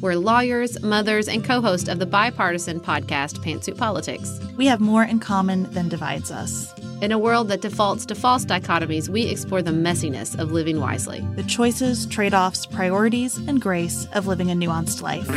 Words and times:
We're 0.00 0.14
lawyers, 0.14 0.80
mothers, 0.80 1.28
and 1.28 1.44
co 1.44 1.60
host 1.60 1.88
of 1.88 1.98
the 1.98 2.06
bipartisan 2.06 2.80
podcast 2.80 3.44
Pantsuit 3.44 3.76
Politics. 3.76 4.40
We 4.56 4.64
have 4.64 4.80
more 4.80 5.04
in 5.04 5.20
common 5.20 5.70
than 5.72 5.90
divides 5.90 6.30
us. 6.30 6.72
In 7.02 7.12
a 7.12 7.18
world 7.18 7.48
that 7.48 7.60
defaults 7.60 8.06
to 8.06 8.14
false 8.14 8.46
dichotomies, 8.46 9.10
we 9.10 9.26
explore 9.26 9.60
the 9.60 9.72
messiness 9.72 10.38
of 10.38 10.52
living 10.52 10.80
wisely. 10.80 11.20
The 11.36 11.42
choices, 11.42 12.06
trade 12.06 12.32
offs, 12.32 12.64
priorities, 12.64 13.36
and 13.46 13.60
grace 13.60 14.06
of 14.14 14.26
living 14.26 14.50
a 14.50 14.54
nuanced 14.54 15.02
life. 15.02 15.28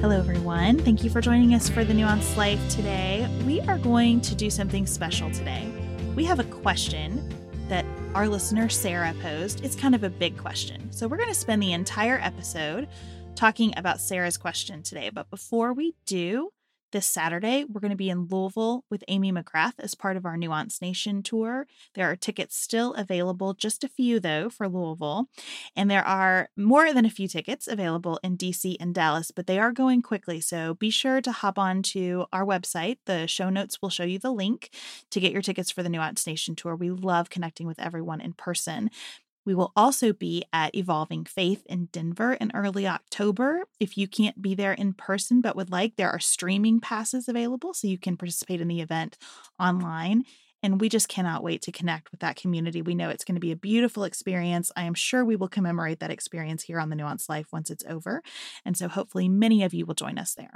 Hello, 0.00 0.16
everyone. 0.16 0.78
Thank 0.78 1.02
you 1.02 1.10
for 1.10 1.20
joining 1.20 1.52
us 1.52 1.68
for 1.68 1.82
the 1.82 1.94
Nuanced 1.94 2.36
Life 2.36 2.60
today. 2.68 3.28
We 3.44 3.60
are 3.62 3.78
going 3.78 4.20
to 4.20 4.36
do 4.36 4.50
something 4.50 4.86
special 4.86 5.32
today. 5.32 5.68
We 6.14 6.24
have 6.26 6.38
a 6.38 6.44
question 6.44 7.28
that 7.68 7.84
our 8.14 8.28
listener 8.28 8.68
Sarah 8.68 9.14
posed. 9.22 9.64
It's 9.64 9.76
kind 9.76 9.94
of 9.94 10.04
a 10.04 10.10
big 10.10 10.36
question. 10.38 10.90
So 10.92 11.08
we're 11.08 11.16
going 11.16 11.28
to 11.28 11.34
spend 11.34 11.62
the 11.62 11.72
entire 11.72 12.18
episode 12.22 12.88
talking 13.34 13.74
about 13.76 14.00
Sarah's 14.00 14.38
question 14.38 14.82
today. 14.82 15.10
But 15.10 15.30
before 15.30 15.72
we 15.72 15.94
do, 16.06 16.50
this 16.92 17.06
Saturday, 17.06 17.64
we're 17.64 17.80
going 17.80 17.90
to 17.90 17.96
be 17.96 18.10
in 18.10 18.26
Louisville 18.30 18.84
with 18.90 19.04
Amy 19.08 19.32
McGrath 19.32 19.74
as 19.78 19.94
part 19.94 20.16
of 20.16 20.24
our 20.24 20.36
Nuance 20.36 20.80
Nation 20.80 21.22
tour. 21.22 21.66
There 21.94 22.10
are 22.10 22.16
tickets 22.16 22.56
still 22.56 22.94
available, 22.94 23.54
just 23.54 23.84
a 23.84 23.88
few 23.88 24.20
though, 24.20 24.48
for 24.48 24.68
Louisville. 24.68 25.28
And 25.74 25.90
there 25.90 26.06
are 26.06 26.48
more 26.56 26.92
than 26.92 27.04
a 27.04 27.10
few 27.10 27.28
tickets 27.28 27.68
available 27.68 28.18
in 28.22 28.36
DC 28.36 28.76
and 28.80 28.94
Dallas, 28.94 29.30
but 29.30 29.46
they 29.46 29.58
are 29.58 29.72
going 29.72 30.02
quickly. 30.02 30.40
So 30.40 30.74
be 30.74 30.90
sure 30.90 31.20
to 31.20 31.32
hop 31.32 31.58
on 31.58 31.82
to 31.82 32.26
our 32.32 32.44
website. 32.44 32.98
The 33.06 33.26
show 33.26 33.50
notes 33.50 33.80
will 33.82 33.90
show 33.90 34.04
you 34.04 34.18
the 34.18 34.32
link 34.32 34.70
to 35.10 35.20
get 35.20 35.32
your 35.32 35.42
tickets 35.42 35.70
for 35.70 35.82
the 35.82 35.88
Nuance 35.88 36.26
Nation 36.26 36.54
tour. 36.54 36.76
We 36.76 36.90
love 36.90 37.30
connecting 37.30 37.66
with 37.66 37.80
everyone 37.80 38.20
in 38.20 38.32
person. 38.32 38.90
We 39.46 39.54
will 39.54 39.72
also 39.76 40.12
be 40.12 40.44
at 40.52 40.74
Evolving 40.74 41.24
Faith 41.24 41.64
in 41.66 41.86
Denver 41.92 42.34
in 42.34 42.50
early 42.52 42.86
October. 42.86 43.62
If 43.78 43.96
you 43.96 44.08
can't 44.08 44.42
be 44.42 44.54
there 44.54 44.72
in 44.72 44.92
person 44.92 45.40
but 45.40 45.54
would 45.56 45.70
like, 45.70 45.96
there 45.96 46.10
are 46.10 46.18
streaming 46.18 46.80
passes 46.80 47.28
available 47.28 47.72
so 47.72 47.86
you 47.86 47.96
can 47.96 48.16
participate 48.16 48.60
in 48.60 48.68
the 48.68 48.80
event 48.80 49.16
online. 49.58 50.24
And 50.62 50.80
we 50.80 50.88
just 50.88 51.08
cannot 51.08 51.44
wait 51.44 51.62
to 51.62 51.72
connect 51.72 52.10
with 52.10 52.20
that 52.20 52.34
community. 52.34 52.82
We 52.82 52.96
know 52.96 53.08
it's 53.08 53.24
going 53.24 53.36
to 53.36 53.40
be 53.40 53.52
a 53.52 53.56
beautiful 53.56 54.02
experience. 54.02 54.72
I 54.74 54.82
am 54.82 54.94
sure 54.94 55.24
we 55.24 55.36
will 55.36 55.48
commemorate 55.48 56.00
that 56.00 56.10
experience 56.10 56.64
here 56.64 56.80
on 56.80 56.90
the 56.90 56.96
Nuance 56.96 57.28
Life 57.28 57.46
once 57.52 57.70
it's 57.70 57.84
over. 57.88 58.22
And 58.64 58.76
so 58.76 58.88
hopefully 58.88 59.28
many 59.28 59.62
of 59.62 59.72
you 59.72 59.86
will 59.86 59.94
join 59.94 60.18
us 60.18 60.34
there. 60.34 60.54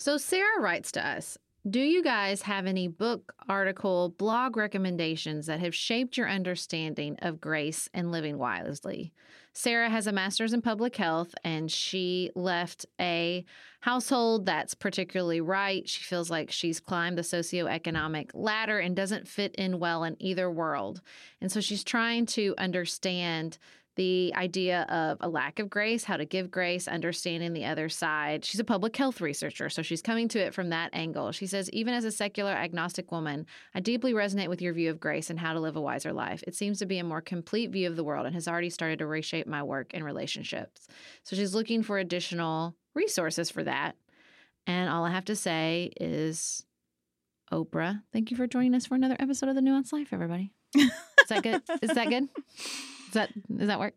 So 0.00 0.16
Sarah 0.16 0.60
writes 0.60 0.90
to 0.92 1.06
us 1.06 1.38
do 1.70 1.80
you 1.80 2.02
guys 2.02 2.42
have 2.42 2.66
any 2.66 2.88
book, 2.88 3.34
article, 3.48 4.10
blog 4.10 4.56
recommendations 4.56 5.46
that 5.46 5.60
have 5.60 5.74
shaped 5.74 6.16
your 6.16 6.28
understanding 6.28 7.16
of 7.20 7.40
grace 7.40 7.88
and 7.92 8.10
living 8.12 8.38
wisely? 8.38 9.12
Sarah 9.52 9.90
has 9.90 10.06
a 10.06 10.12
master's 10.12 10.52
in 10.52 10.62
public 10.62 10.94
health 10.96 11.34
and 11.42 11.70
she 11.70 12.30
left 12.36 12.86
a 13.00 13.44
household 13.80 14.46
that's 14.46 14.74
particularly 14.74 15.40
right. 15.40 15.88
She 15.88 16.04
feels 16.04 16.30
like 16.30 16.50
she's 16.50 16.78
climbed 16.78 17.18
the 17.18 17.22
socioeconomic 17.22 18.30
ladder 18.34 18.78
and 18.78 18.94
doesn't 18.94 19.26
fit 19.26 19.54
in 19.56 19.80
well 19.80 20.04
in 20.04 20.16
either 20.20 20.50
world. 20.50 21.00
And 21.40 21.50
so 21.50 21.60
she's 21.60 21.82
trying 21.82 22.26
to 22.26 22.54
understand 22.56 23.58
the 23.98 24.32
idea 24.36 24.82
of 24.82 25.18
a 25.20 25.28
lack 25.28 25.58
of 25.58 25.68
grace, 25.68 26.04
how 26.04 26.16
to 26.16 26.24
give 26.24 26.52
grace, 26.52 26.86
understanding 26.86 27.52
the 27.52 27.64
other 27.64 27.88
side. 27.88 28.44
She's 28.44 28.60
a 28.60 28.64
public 28.64 28.96
health 28.96 29.20
researcher, 29.20 29.68
so 29.68 29.82
she's 29.82 30.00
coming 30.00 30.28
to 30.28 30.38
it 30.38 30.54
from 30.54 30.68
that 30.68 30.90
angle. 30.92 31.32
She 31.32 31.48
says, 31.48 31.68
even 31.70 31.92
as 31.94 32.04
a 32.04 32.12
secular 32.12 32.52
agnostic 32.52 33.10
woman, 33.10 33.44
I 33.74 33.80
deeply 33.80 34.12
resonate 34.14 34.48
with 34.48 34.62
your 34.62 34.72
view 34.72 34.88
of 34.88 35.00
grace 35.00 35.30
and 35.30 35.40
how 35.40 35.52
to 35.52 35.58
live 35.58 35.74
a 35.74 35.80
wiser 35.80 36.12
life. 36.12 36.44
It 36.46 36.54
seems 36.54 36.78
to 36.78 36.86
be 36.86 36.98
a 36.98 37.04
more 37.04 37.20
complete 37.20 37.72
view 37.72 37.88
of 37.88 37.96
the 37.96 38.04
world 38.04 38.24
and 38.24 38.36
has 38.36 38.46
already 38.46 38.70
started 38.70 39.00
to 39.00 39.06
reshape 39.06 39.48
my 39.48 39.64
work 39.64 39.90
and 39.92 40.04
relationships. 40.04 40.86
So 41.24 41.34
she's 41.34 41.52
looking 41.52 41.82
for 41.82 41.98
additional 41.98 42.76
resources 42.94 43.50
for 43.50 43.64
that. 43.64 43.96
And 44.68 44.88
all 44.88 45.04
I 45.04 45.10
have 45.10 45.24
to 45.24 45.34
say 45.34 45.90
is, 46.00 46.64
Oprah, 47.52 48.02
thank 48.12 48.30
you 48.30 48.36
for 48.36 48.46
joining 48.46 48.76
us 48.76 48.86
for 48.86 48.94
another 48.94 49.16
episode 49.18 49.48
of 49.48 49.56
The 49.56 49.62
Nuance 49.62 49.92
Life, 49.92 50.12
everybody. 50.12 50.52
Is 50.76 50.88
that 51.30 51.42
good? 51.42 51.62
Is 51.82 51.94
that 51.94 52.08
good? 52.08 52.28
Does 53.08 53.14
that 53.14 53.56
does 53.56 53.68
that 53.68 53.78
work? 53.78 53.94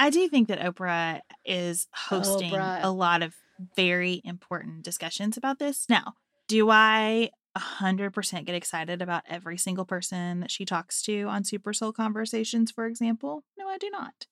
I 0.00 0.10
do 0.10 0.28
think 0.28 0.48
that 0.48 0.60
Oprah 0.60 1.20
is 1.44 1.88
hosting 1.92 2.52
Oprah. 2.52 2.80
a 2.82 2.90
lot 2.90 3.22
of 3.22 3.34
very 3.74 4.20
important 4.24 4.82
discussions 4.82 5.36
about 5.36 5.58
this. 5.58 5.86
Now, 5.88 6.14
do 6.46 6.70
I 6.70 7.30
100% 7.56 8.44
get 8.44 8.54
excited 8.54 9.02
about 9.02 9.24
every 9.28 9.58
single 9.58 9.84
person 9.84 10.40
that 10.40 10.50
she 10.50 10.64
talks 10.64 11.02
to 11.02 11.24
on 11.24 11.42
Super 11.42 11.72
Soul 11.72 11.92
Conversations, 11.92 12.70
for 12.70 12.86
example? 12.86 13.42
No, 13.58 13.68
I 13.68 13.78
do 13.78 13.90
not. 13.90 14.26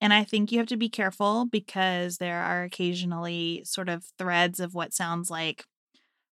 And 0.00 0.12
I 0.12 0.24
think 0.24 0.50
you 0.50 0.58
have 0.58 0.68
to 0.68 0.76
be 0.76 0.88
careful 0.88 1.46
because 1.46 2.18
there 2.18 2.40
are 2.42 2.64
occasionally 2.64 3.62
sort 3.64 3.88
of 3.88 4.04
threads 4.18 4.60
of 4.60 4.74
what 4.74 4.94
sounds 4.94 5.30
like 5.30 5.64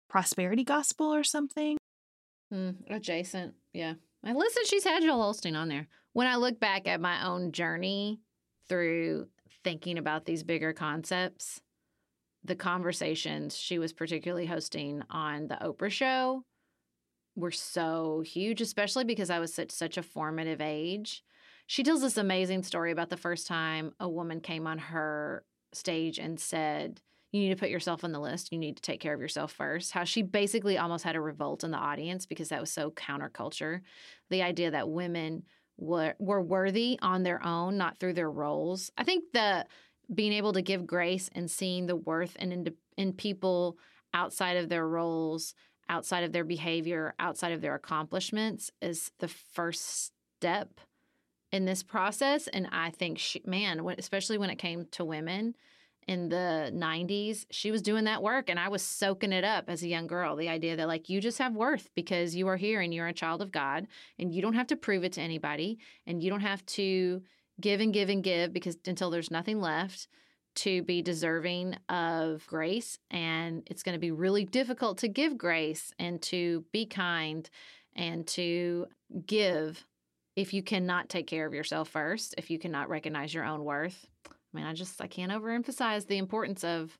prosperity 0.08 0.64
gospel 0.64 1.12
or 1.12 1.24
something. 1.24 1.76
Hmm, 2.52 2.70
adjacent, 2.88 3.54
yeah. 3.72 3.94
I 4.24 4.32
listen. 4.32 4.62
She's 4.66 4.84
had 4.84 5.02
Joel 5.02 5.32
Osteen 5.32 5.56
on 5.56 5.68
there. 5.68 5.88
When 6.16 6.26
I 6.26 6.36
look 6.36 6.58
back 6.58 6.88
at 6.88 6.98
my 6.98 7.26
own 7.26 7.52
journey 7.52 8.20
through 8.70 9.28
thinking 9.64 9.98
about 9.98 10.24
these 10.24 10.42
bigger 10.42 10.72
concepts, 10.72 11.60
the 12.42 12.56
conversations 12.56 13.54
she 13.54 13.78
was 13.78 13.92
particularly 13.92 14.46
hosting 14.46 15.02
on 15.10 15.48
the 15.48 15.56
Oprah 15.56 15.90
show 15.90 16.42
were 17.34 17.50
so 17.50 18.22
huge, 18.24 18.62
especially 18.62 19.04
because 19.04 19.28
I 19.28 19.40
was 19.40 19.52
such 19.52 19.70
such 19.70 19.98
a 19.98 20.02
formative 20.02 20.62
age. 20.62 21.22
She 21.66 21.82
tells 21.82 22.00
this 22.00 22.16
amazing 22.16 22.62
story 22.62 22.92
about 22.92 23.10
the 23.10 23.18
first 23.18 23.46
time 23.46 23.92
a 24.00 24.08
woman 24.08 24.40
came 24.40 24.66
on 24.66 24.78
her 24.78 25.44
stage 25.74 26.18
and 26.18 26.40
said, 26.40 27.02
you 27.30 27.42
need 27.42 27.50
to 27.50 27.60
put 27.60 27.68
yourself 27.68 28.04
on 28.04 28.12
the 28.12 28.20
list. 28.20 28.52
You 28.52 28.58
need 28.58 28.76
to 28.76 28.82
take 28.82 29.00
care 29.00 29.12
of 29.12 29.20
yourself 29.20 29.52
first. 29.52 29.92
How 29.92 30.04
she 30.04 30.22
basically 30.22 30.78
almost 30.78 31.04
had 31.04 31.16
a 31.16 31.20
revolt 31.20 31.62
in 31.62 31.72
the 31.72 31.76
audience 31.76 32.24
because 32.24 32.48
that 32.48 32.60
was 32.62 32.72
so 32.72 32.90
counterculture. 32.90 33.82
The 34.30 34.40
idea 34.40 34.70
that 34.70 34.88
women 34.88 35.42
were 35.78 36.14
were 36.18 36.42
worthy 36.42 36.98
on 37.02 37.22
their 37.22 37.44
own, 37.44 37.76
not 37.76 37.98
through 37.98 38.14
their 38.14 38.30
roles. 38.30 38.90
I 38.96 39.04
think 39.04 39.24
the 39.32 39.66
being 40.12 40.32
able 40.32 40.52
to 40.52 40.62
give 40.62 40.86
grace 40.86 41.28
and 41.34 41.50
seeing 41.50 41.86
the 41.86 41.96
worth 41.96 42.36
and 42.38 42.52
in, 42.52 42.74
in 42.96 43.12
people 43.12 43.76
outside 44.14 44.56
of 44.56 44.68
their 44.68 44.86
roles, 44.86 45.54
outside 45.88 46.24
of 46.24 46.32
their 46.32 46.44
behavior, 46.44 47.14
outside 47.18 47.52
of 47.52 47.60
their 47.60 47.74
accomplishments 47.74 48.70
is 48.80 49.10
the 49.18 49.28
first 49.28 50.12
step 50.38 50.80
in 51.50 51.64
this 51.64 51.82
process. 51.82 52.46
And 52.48 52.68
I 52.70 52.90
think, 52.90 53.18
she, 53.18 53.42
man, 53.44 53.82
when, 53.84 53.96
especially 53.98 54.38
when 54.38 54.50
it 54.50 54.58
came 54.58 54.86
to 54.92 55.04
women 55.04 55.54
in 56.06 56.28
the 56.28 56.70
90s, 56.72 57.46
she 57.50 57.70
was 57.70 57.82
doing 57.82 58.04
that 58.04 58.22
work 58.22 58.48
and 58.48 58.60
I 58.60 58.68
was 58.68 58.82
soaking 58.82 59.32
it 59.32 59.44
up 59.44 59.64
as 59.68 59.82
a 59.82 59.88
young 59.88 60.06
girl. 60.06 60.36
The 60.36 60.48
idea 60.48 60.76
that, 60.76 60.86
like, 60.86 61.08
you 61.08 61.20
just 61.20 61.38
have 61.38 61.54
worth 61.54 61.90
because 61.94 62.36
you 62.36 62.46
are 62.48 62.56
here 62.56 62.80
and 62.80 62.94
you're 62.94 63.08
a 63.08 63.12
child 63.12 63.42
of 63.42 63.50
God 63.50 63.88
and 64.18 64.32
you 64.32 64.40
don't 64.40 64.54
have 64.54 64.68
to 64.68 64.76
prove 64.76 65.02
it 65.02 65.14
to 65.14 65.20
anybody 65.20 65.78
and 66.06 66.22
you 66.22 66.30
don't 66.30 66.40
have 66.40 66.64
to 66.66 67.22
give 67.60 67.80
and 67.80 67.92
give 67.92 68.08
and 68.08 68.22
give 68.22 68.52
because 68.52 68.76
until 68.86 69.10
there's 69.10 69.30
nothing 69.30 69.60
left 69.60 70.06
to 70.54 70.82
be 70.82 71.02
deserving 71.02 71.76
of 71.88 72.46
grace. 72.46 72.98
And 73.10 73.62
it's 73.66 73.82
going 73.82 73.94
to 73.94 74.00
be 74.00 74.12
really 74.12 74.44
difficult 74.44 74.98
to 74.98 75.08
give 75.08 75.36
grace 75.36 75.92
and 75.98 76.22
to 76.22 76.64
be 76.72 76.86
kind 76.86 77.48
and 77.94 78.26
to 78.28 78.86
give 79.26 79.84
if 80.36 80.52
you 80.52 80.62
cannot 80.62 81.08
take 81.08 81.26
care 81.26 81.46
of 81.46 81.54
yourself 81.54 81.88
first, 81.88 82.34
if 82.38 82.50
you 82.50 82.58
cannot 82.58 82.90
recognize 82.90 83.32
your 83.32 83.44
own 83.44 83.64
worth. 83.64 84.06
I 84.52 84.56
mean, 84.56 84.66
I 84.66 84.72
just 84.72 85.00
I 85.00 85.06
can't 85.06 85.32
overemphasize 85.32 86.06
the 86.06 86.18
importance 86.18 86.64
of 86.64 86.98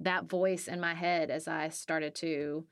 that 0.00 0.24
voice 0.24 0.68
in 0.68 0.80
my 0.80 0.94
head 0.94 1.30
as 1.30 1.46
I 1.48 1.68
started 1.68 2.14
to 2.16 2.64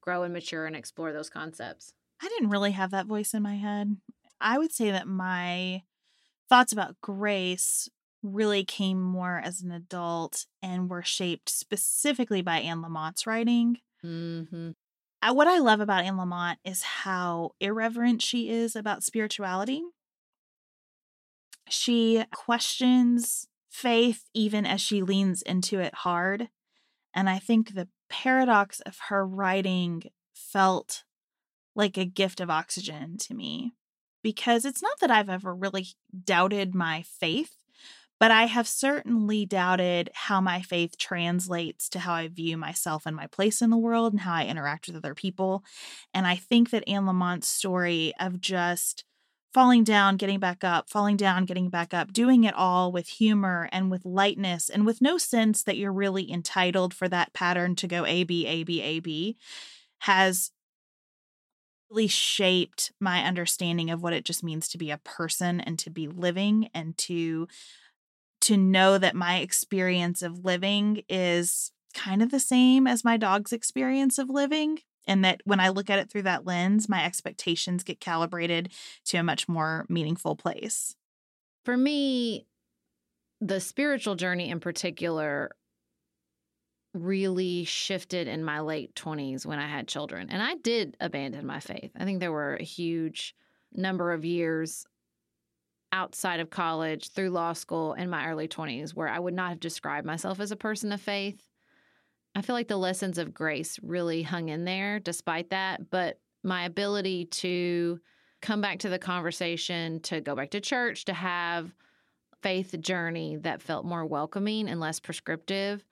grow 0.00 0.22
and 0.22 0.32
mature 0.32 0.66
and 0.66 0.76
explore 0.76 1.12
those 1.12 1.30
concepts. 1.30 1.92
I 2.22 2.28
didn't 2.28 2.50
really 2.50 2.72
have 2.72 2.90
that 2.90 3.06
voice 3.06 3.34
in 3.34 3.42
my 3.42 3.56
head. 3.56 3.96
I 4.40 4.58
would 4.58 4.72
say 4.72 4.90
that 4.90 5.06
my 5.06 5.82
thoughts 6.48 6.72
about 6.72 7.00
grace 7.00 7.88
really 8.22 8.64
came 8.64 9.00
more 9.00 9.40
as 9.44 9.60
an 9.60 9.70
adult 9.70 10.46
and 10.62 10.90
were 10.90 11.02
shaped 11.02 11.48
specifically 11.48 12.42
by 12.42 12.58
Anne 12.58 12.82
Lamott's 12.82 13.26
writing. 13.26 13.78
Mm-hmm. 14.04 14.70
Uh, 15.22 15.34
What 15.34 15.48
I 15.48 15.58
love 15.58 15.80
about 15.80 16.04
Anne 16.04 16.16
Lamott 16.16 16.56
is 16.64 16.82
how 16.82 17.52
irreverent 17.60 18.22
she 18.22 18.50
is 18.50 18.76
about 18.76 19.02
spirituality. 19.04 19.82
She 21.68 22.24
questions 22.32 23.46
faith 23.68 24.24
even 24.34 24.66
as 24.66 24.80
she 24.80 25.02
leans 25.02 25.42
into 25.42 25.78
it 25.78 25.94
hard. 25.94 26.48
And 27.14 27.28
I 27.28 27.38
think 27.38 27.74
the 27.74 27.88
paradox 28.08 28.80
of 28.80 28.98
her 29.08 29.26
writing 29.26 30.04
felt 30.34 31.04
like 31.74 31.96
a 31.96 32.04
gift 32.04 32.40
of 32.40 32.50
oxygen 32.50 33.18
to 33.18 33.34
me 33.34 33.72
because 34.22 34.64
it's 34.64 34.82
not 34.82 34.98
that 35.00 35.10
I've 35.10 35.28
ever 35.28 35.54
really 35.54 35.86
doubted 36.24 36.74
my 36.74 37.02
faith, 37.02 37.54
but 38.18 38.30
I 38.30 38.44
have 38.44 38.66
certainly 38.66 39.46
doubted 39.46 40.10
how 40.12 40.40
my 40.40 40.60
faith 40.60 40.98
translates 40.98 41.88
to 41.90 42.00
how 42.00 42.14
I 42.14 42.28
view 42.28 42.56
myself 42.56 43.06
and 43.06 43.14
my 43.14 43.28
place 43.28 43.62
in 43.62 43.70
the 43.70 43.76
world 43.76 44.12
and 44.12 44.20
how 44.20 44.34
I 44.34 44.46
interact 44.46 44.88
with 44.88 44.96
other 44.96 45.14
people. 45.14 45.62
And 46.12 46.26
I 46.26 46.34
think 46.34 46.70
that 46.70 46.88
Anne 46.88 47.06
Lamott's 47.06 47.48
story 47.48 48.12
of 48.18 48.40
just 48.40 49.04
falling 49.52 49.84
down, 49.84 50.16
getting 50.16 50.38
back 50.38 50.62
up, 50.62 50.90
falling 50.90 51.16
down, 51.16 51.44
getting 51.44 51.70
back 51.70 51.94
up, 51.94 52.12
doing 52.12 52.44
it 52.44 52.54
all 52.54 52.92
with 52.92 53.08
humor 53.08 53.68
and 53.72 53.90
with 53.90 54.04
lightness 54.04 54.68
and 54.68 54.84
with 54.84 55.00
no 55.00 55.18
sense 55.18 55.62
that 55.62 55.76
you're 55.76 55.92
really 55.92 56.30
entitled 56.30 56.92
for 56.92 57.08
that 57.08 57.32
pattern 57.32 57.74
to 57.76 57.86
go 57.86 58.04
A, 58.04 58.24
B, 58.24 58.46
A, 58.46 58.62
B, 58.64 58.82
A, 58.82 59.00
B 59.00 59.36
has 60.00 60.52
really 61.90 62.06
shaped 62.06 62.92
my 63.00 63.24
understanding 63.24 63.90
of 63.90 64.02
what 64.02 64.12
it 64.12 64.24
just 64.24 64.44
means 64.44 64.68
to 64.68 64.78
be 64.78 64.90
a 64.90 64.98
person 64.98 65.60
and 65.60 65.78
to 65.78 65.90
be 65.90 66.06
living 66.06 66.68
and 66.74 66.96
to 66.98 67.48
to 68.40 68.56
know 68.56 68.98
that 68.98 69.16
my 69.16 69.38
experience 69.38 70.22
of 70.22 70.44
living 70.44 71.02
is 71.08 71.72
kind 71.94 72.22
of 72.22 72.30
the 72.30 72.38
same 72.38 72.86
as 72.86 73.04
my 73.04 73.16
dog's 73.16 73.52
experience 73.52 74.18
of 74.18 74.28
living 74.30 74.78
and 75.08 75.24
that 75.24 75.40
when 75.44 75.58
I 75.58 75.70
look 75.70 75.90
at 75.90 75.98
it 75.98 76.10
through 76.10 76.22
that 76.22 76.46
lens 76.46 76.88
my 76.88 77.04
expectations 77.04 77.82
get 77.82 77.98
calibrated 77.98 78.70
to 79.06 79.16
a 79.16 79.22
much 79.24 79.48
more 79.48 79.86
meaningful 79.88 80.36
place. 80.36 80.94
For 81.64 81.76
me, 81.76 82.46
the 83.40 83.58
spiritual 83.58 84.14
journey 84.14 84.50
in 84.50 84.60
particular 84.60 85.50
really 86.94 87.64
shifted 87.64 88.28
in 88.28 88.44
my 88.44 88.60
late 88.60 88.94
20s 88.94 89.44
when 89.46 89.58
I 89.58 89.66
had 89.66 89.88
children. 89.88 90.28
And 90.30 90.42
I 90.42 90.54
did 90.56 90.96
abandon 91.00 91.46
my 91.46 91.60
faith. 91.60 91.90
I 91.96 92.04
think 92.04 92.20
there 92.20 92.32
were 92.32 92.56
a 92.56 92.64
huge 92.64 93.34
number 93.72 94.12
of 94.12 94.24
years 94.24 94.86
outside 95.92 96.40
of 96.40 96.50
college, 96.50 97.10
through 97.10 97.30
law 97.30 97.52
school, 97.54 97.94
in 97.94 98.10
my 98.10 98.28
early 98.28 98.46
20s, 98.46 98.90
where 98.90 99.08
I 99.08 99.18
would 99.18 99.34
not 99.34 99.50
have 99.50 99.60
described 99.60 100.06
myself 100.06 100.38
as 100.38 100.50
a 100.50 100.56
person 100.56 100.92
of 100.92 101.00
faith. 101.00 101.47
I 102.38 102.40
feel 102.40 102.54
like 102.54 102.68
the 102.68 102.76
lessons 102.76 103.18
of 103.18 103.34
grace 103.34 103.80
really 103.82 104.22
hung 104.22 104.48
in 104.48 104.64
there 104.64 105.00
despite 105.00 105.50
that. 105.50 105.90
But 105.90 106.20
my 106.44 106.66
ability 106.66 107.24
to 107.24 107.98
come 108.40 108.60
back 108.60 108.78
to 108.78 108.88
the 108.88 108.98
conversation, 109.00 109.98
to 110.02 110.20
go 110.20 110.36
back 110.36 110.50
to 110.50 110.60
church, 110.60 111.04
to 111.06 111.12
have 111.12 111.74
faith 112.40 112.80
journey 112.80 113.38
that 113.38 113.60
felt 113.60 113.84
more 113.84 114.06
welcoming 114.06 114.68
and 114.68 114.78
less 114.78 115.00
prescriptive 115.00 115.84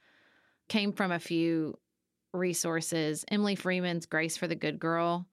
came 0.69 0.93
from 0.93 1.11
a 1.11 1.19
few 1.19 1.77
resources. 2.33 3.25
Emily 3.29 3.57
Freeman's 3.57 4.07
Grace 4.07 4.37
for 4.37 4.47
the 4.47 4.55
Good 4.55 4.79
Girl 4.79 5.27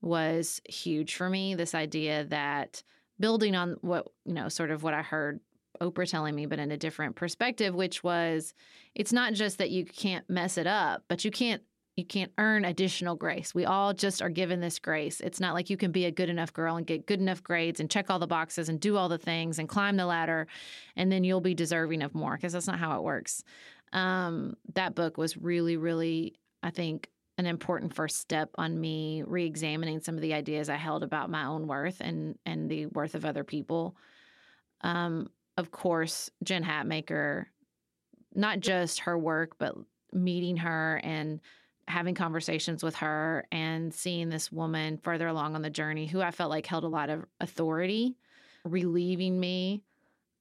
was 0.00 0.60
huge 0.68 1.16
for 1.16 1.28
me. 1.28 1.56
This 1.56 1.74
idea 1.74 2.26
that 2.26 2.84
building 3.18 3.56
on 3.56 3.76
what, 3.80 4.06
you 4.24 4.34
know, 4.34 4.48
sort 4.48 4.70
of 4.70 4.84
what 4.84 4.94
I 4.94 5.02
heard 5.02 5.40
Oprah 5.80 6.08
telling 6.08 6.34
me, 6.34 6.46
but 6.46 6.58
in 6.58 6.70
a 6.70 6.76
different 6.76 7.16
perspective, 7.16 7.74
which 7.74 8.04
was 8.04 8.54
it's 8.94 9.12
not 9.12 9.32
just 9.32 9.58
that 9.58 9.70
you 9.70 9.84
can't 9.84 10.28
mess 10.28 10.58
it 10.58 10.66
up, 10.66 11.04
but 11.08 11.24
you 11.24 11.30
can't 11.30 11.62
you 11.96 12.04
can't 12.04 12.32
earn 12.38 12.64
additional 12.64 13.14
grace. 13.14 13.54
We 13.54 13.64
all 13.66 13.92
just 13.92 14.22
are 14.22 14.30
given 14.30 14.60
this 14.60 14.78
grace. 14.78 15.20
It's 15.20 15.40
not 15.40 15.54
like 15.54 15.68
you 15.68 15.76
can 15.76 15.92
be 15.92 16.06
a 16.06 16.10
good 16.10 16.30
enough 16.30 16.52
girl 16.52 16.76
and 16.76 16.86
get 16.86 17.06
good 17.06 17.20
enough 17.20 17.42
grades 17.42 17.80
and 17.80 17.90
check 17.90 18.08
all 18.08 18.18
the 18.18 18.26
boxes 18.26 18.68
and 18.68 18.80
do 18.80 18.96
all 18.96 19.08
the 19.08 19.18
things 19.18 19.58
and 19.58 19.68
climb 19.68 19.96
the 19.96 20.06
ladder 20.06 20.46
and 20.96 21.10
then 21.10 21.24
you'll 21.24 21.40
be 21.40 21.54
deserving 21.54 22.02
of 22.02 22.14
more 22.14 22.36
because 22.36 22.52
that's 22.52 22.66
not 22.66 22.78
how 22.78 22.96
it 22.96 23.02
works. 23.02 23.42
Um, 23.92 24.56
that 24.74 24.94
book 24.94 25.18
was 25.18 25.36
really, 25.36 25.76
really, 25.76 26.36
I 26.62 26.70
think, 26.70 27.10
an 27.38 27.46
important 27.46 27.94
first 27.94 28.18
step 28.18 28.50
on 28.56 28.78
me 28.80 29.22
re-examining 29.26 30.00
some 30.00 30.14
of 30.14 30.20
the 30.20 30.34
ideas 30.34 30.68
I 30.68 30.76
held 30.76 31.02
about 31.02 31.30
my 31.30 31.46
own 31.46 31.66
worth 31.66 32.00
and 32.00 32.38
and 32.46 32.70
the 32.70 32.86
worth 32.86 33.14
of 33.14 33.24
other 33.24 33.44
people. 33.44 33.96
Um, 34.82 35.28
of 35.60 35.70
course, 35.70 36.30
Jen 36.42 36.64
Hatmaker, 36.64 37.44
not 38.34 38.60
just 38.60 39.00
her 39.00 39.16
work, 39.16 39.58
but 39.58 39.76
meeting 40.12 40.56
her 40.56 41.00
and 41.04 41.40
having 41.86 42.14
conversations 42.14 42.82
with 42.82 42.96
her 42.96 43.46
and 43.52 43.92
seeing 43.92 44.28
this 44.28 44.50
woman 44.50 44.98
further 45.02 45.28
along 45.28 45.54
on 45.54 45.62
the 45.62 45.70
journey 45.70 46.06
who 46.06 46.22
I 46.22 46.30
felt 46.30 46.50
like 46.50 46.64
held 46.64 46.84
a 46.84 46.88
lot 46.88 47.10
of 47.10 47.26
authority, 47.40 48.16
relieving 48.64 49.38
me 49.38 49.82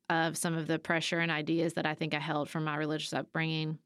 of 0.09 0.37
some 0.37 0.55
of 0.55 0.67
the 0.67 0.79
pressure 0.79 1.19
and 1.19 1.31
ideas 1.31 1.73
that 1.73 1.85
I 1.85 1.93
think 1.93 2.13
I 2.13 2.19
held 2.19 2.49
from 2.49 2.63
my 2.63 2.77
religious 2.77 3.13
upbringing. 3.13 3.77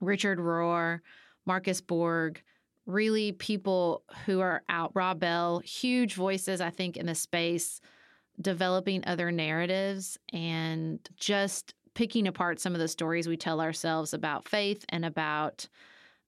Richard 0.00 0.38
Rohr, 0.38 1.00
Marcus 1.44 1.80
Borg, 1.80 2.40
really 2.86 3.32
people 3.32 4.04
who 4.24 4.40
are 4.40 4.62
out, 4.68 4.92
Rob 4.94 5.20
Bell, 5.20 5.58
huge 5.58 6.14
voices, 6.14 6.60
I 6.60 6.70
think, 6.70 6.96
in 6.96 7.06
the 7.06 7.14
space, 7.14 7.80
developing 8.40 9.04
other 9.06 9.30
narratives 9.30 10.18
and 10.32 11.00
just 11.16 11.74
picking 11.94 12.26
apart 12.28 12.60
some 12.60 12.74
of 12.74 12.78
the 12.78 12.88
stories 12.88 13.26
we 13.26 13.36
tell 13.36 13.60
ourselves 13.60 14.12
about 14.12 14.46
faith 14.46 14.84
and 14.90 15.04
about 15.04 15.66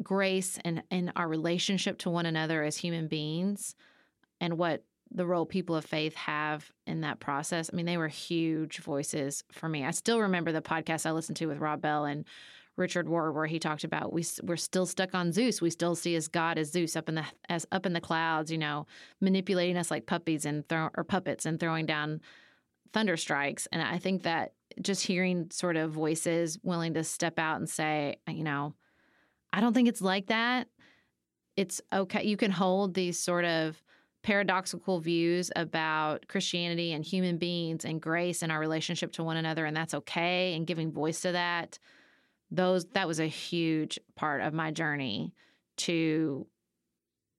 grace 0.03 0.59
and, 0.65 0.83
and 0.91 1.13
our 1.17 1.29
relationship 1.29 1.99
to 1.99 2.11
one 2.11 2.27
another 2.27 2.63
as 2.63 2.77
human 2.77 3.07
beings 3.07 3.75
and 4.41 4.57
what 4.57 4.85
the 5.11 5.27
role 5.27 5.47
people 5.47 5.75
of 5.75 5.85
faith 5.85 6.15
have 6.15 6.71
in 6.87 7.01
that 7.01 7.21
process. 7.21 7.71
I 7.73 7.77
mean, 7.77 7.87
they 7.87 7.97
were 7.97 8.09
huge 8.09 8.79
voices 8.79 9.45
for 9.51 9.69
me. 9.69 9.85
I 9.85 9.91
still 9.91 10.21
remember 10.21 10.53
the 10.53 10.63
podcast 10.63 11.07
I 11.07 11.13
listened 11.13 11.37
to 11.39 11.47
with 11.47 11.59
Rob 11.59 11.81
Bell 11.81 12.05
and 12.05 12.25
Richard 12.79 13.07
Rohr, 13.07 13.35
where 13.35 13.47
he 13.47 13.59
talked 13.59 13.85
about 13.85 14.13
we 14.13 14.25
we're 14.43 14.57
still 14.57 14.87
stuck 14.87 15.15
on 15.15 15.33
Zeus. 15.33 15.61
We 15.61 15.71
still 15.71 15.95
see 15.95 16.15
as 16.15 16.29
God 16.29 16.59
as 16.59 16.71
Zeus 16.71 16.97
up 16.97 17.09
in 17.09 17.17
the 17.17 17.25
as 17.49 17.67
up 17.73 17.85
in 17.85 17.93
the 17.93 18.01
clouds, 18.01 18.51
you 18.51 18.59
know, 18.59 18.87
manipulating 19.21 19.77
us 19.77 19.91
like 19.91 20.07
puppies 20.07 20.45
and 20.45 20.67
throw 20.69 20.89
or 20.97 21.05
puppets 21.05 21.45
and 21.45 21.59
throwing 21.59 21.87
down 21.87 22.21
thunder 22.93 23.17
strikes. 23.17 23.67
And 23.73 23.83
I 23.83 23.99
think 23.99 24.23
that 24.23 24.53
just 24.81 25.07
hearing 25.07 25.51
sort 25.51 25.77
of 25.77 25.91
voices 25.91 26.59
willing 26.63 26.95
to 26.95 27.05
step 27.05 27.39
out 27.39 27.57
and 27.57 27.69
say, 27.69 28.17
uh, 28.29 28.33
you 28.33 28.45
know, 28.45 28.75
I 29.53 29.61
don't 29.61 29.75
think 29.75 29.89
it's 29.89 30.03
like 30.03 30.27
that. 30.27 30.69
It's 31.57 31.81
okay. 31.93 32.25
You 32.25 32.37
can 32.37 32.53
hold 32.53 32.95
these 32.95 33.19
sort 33.19 33.45
of 33.45 33.83
paradoxical 34.23 35.01
views 35.01 35.51
about 35.57 36.29
Christianity 36.29 36.93
and 36.93 37.05
human 37.05 37.39
beings 37.39 37.85
and 37.85 38.01
grace 38.01 38.43
and 38.43 38.53
our 38.53 38.61
relationship 38.61 39.13
to 39.13 39.25
one 39.25 39.37
another, 39.37 39.65
and 39.65 39.77
that's 39.77 39.95
okay, 39.95 40.55
and 40.55 40.67
giving 40.67 40.93
voice 40.93 41.21
to 41.23 41.33
that. 41.33 41.79
Those 42.51 42.87
that 42.95 43.07
was 43.07 43.21
a 43.21 43.27
huge 43.27 43.99
part 44.17 44.41
of 44.41 44.55
my 44.55 44.71
journey 44.71 45.35
to 45.79 46.47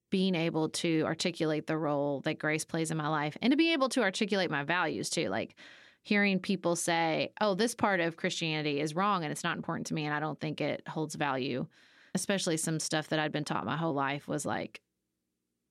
being 0.09 0.35
able 0.35 0.69
to 0.69 1.03
articulate 1.05 1.67
the 1.67 1.77
role 1.77 2.21
that 2.21 2.39
grace 2.39 2.65
plays 2.65 2.91
in 2.91 2.97
my 2.97 3.07
life 3.07 3.37
and 3.41 3.51
to 3.51 3.57
be 3.57 3.73
able 3.73 3.89
to 3.89 4.01
articulate 4.01 4.49
my 4.49 4.63
values 4.63 5.09
too. 5.09 5.29
Like 5.29 5.55
hearing 6.03 6.39
people 6.39 6.75
say, 6.75 7.31
oh, 7.41 7.53
this 7.53 7.75
part 7.75 7.99
of 7.99 8.17
Christianity 8.17 8.79
is 8.79 8.95
wrong 8.95 9.23
and 9.23 9.31
it's 9.31 9.43
not 9.43 9.57
important 9.57 9.87
to 9.87 9.93
me 9.93 10.05
and 10.05 10.13
I 10.13 10.19
don't 10.19 10.39
think 10.39 10.61
it 10.61 10.81
holds 10.87 11.15
value. 11.15 11.67
Especially 12.15 12.57
some 12.57 12.79
stuff 12.79 13.09
that 13.09 13.19
I'd 13.19 13.31
been 13.31 13.45
taught 13.45 13.65
my 13.65 13.77
whole 13.77 13.93
life 13.93 14.27
was 14.27 14.45
like 14.45 14.81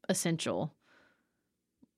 essential 0.08 0.74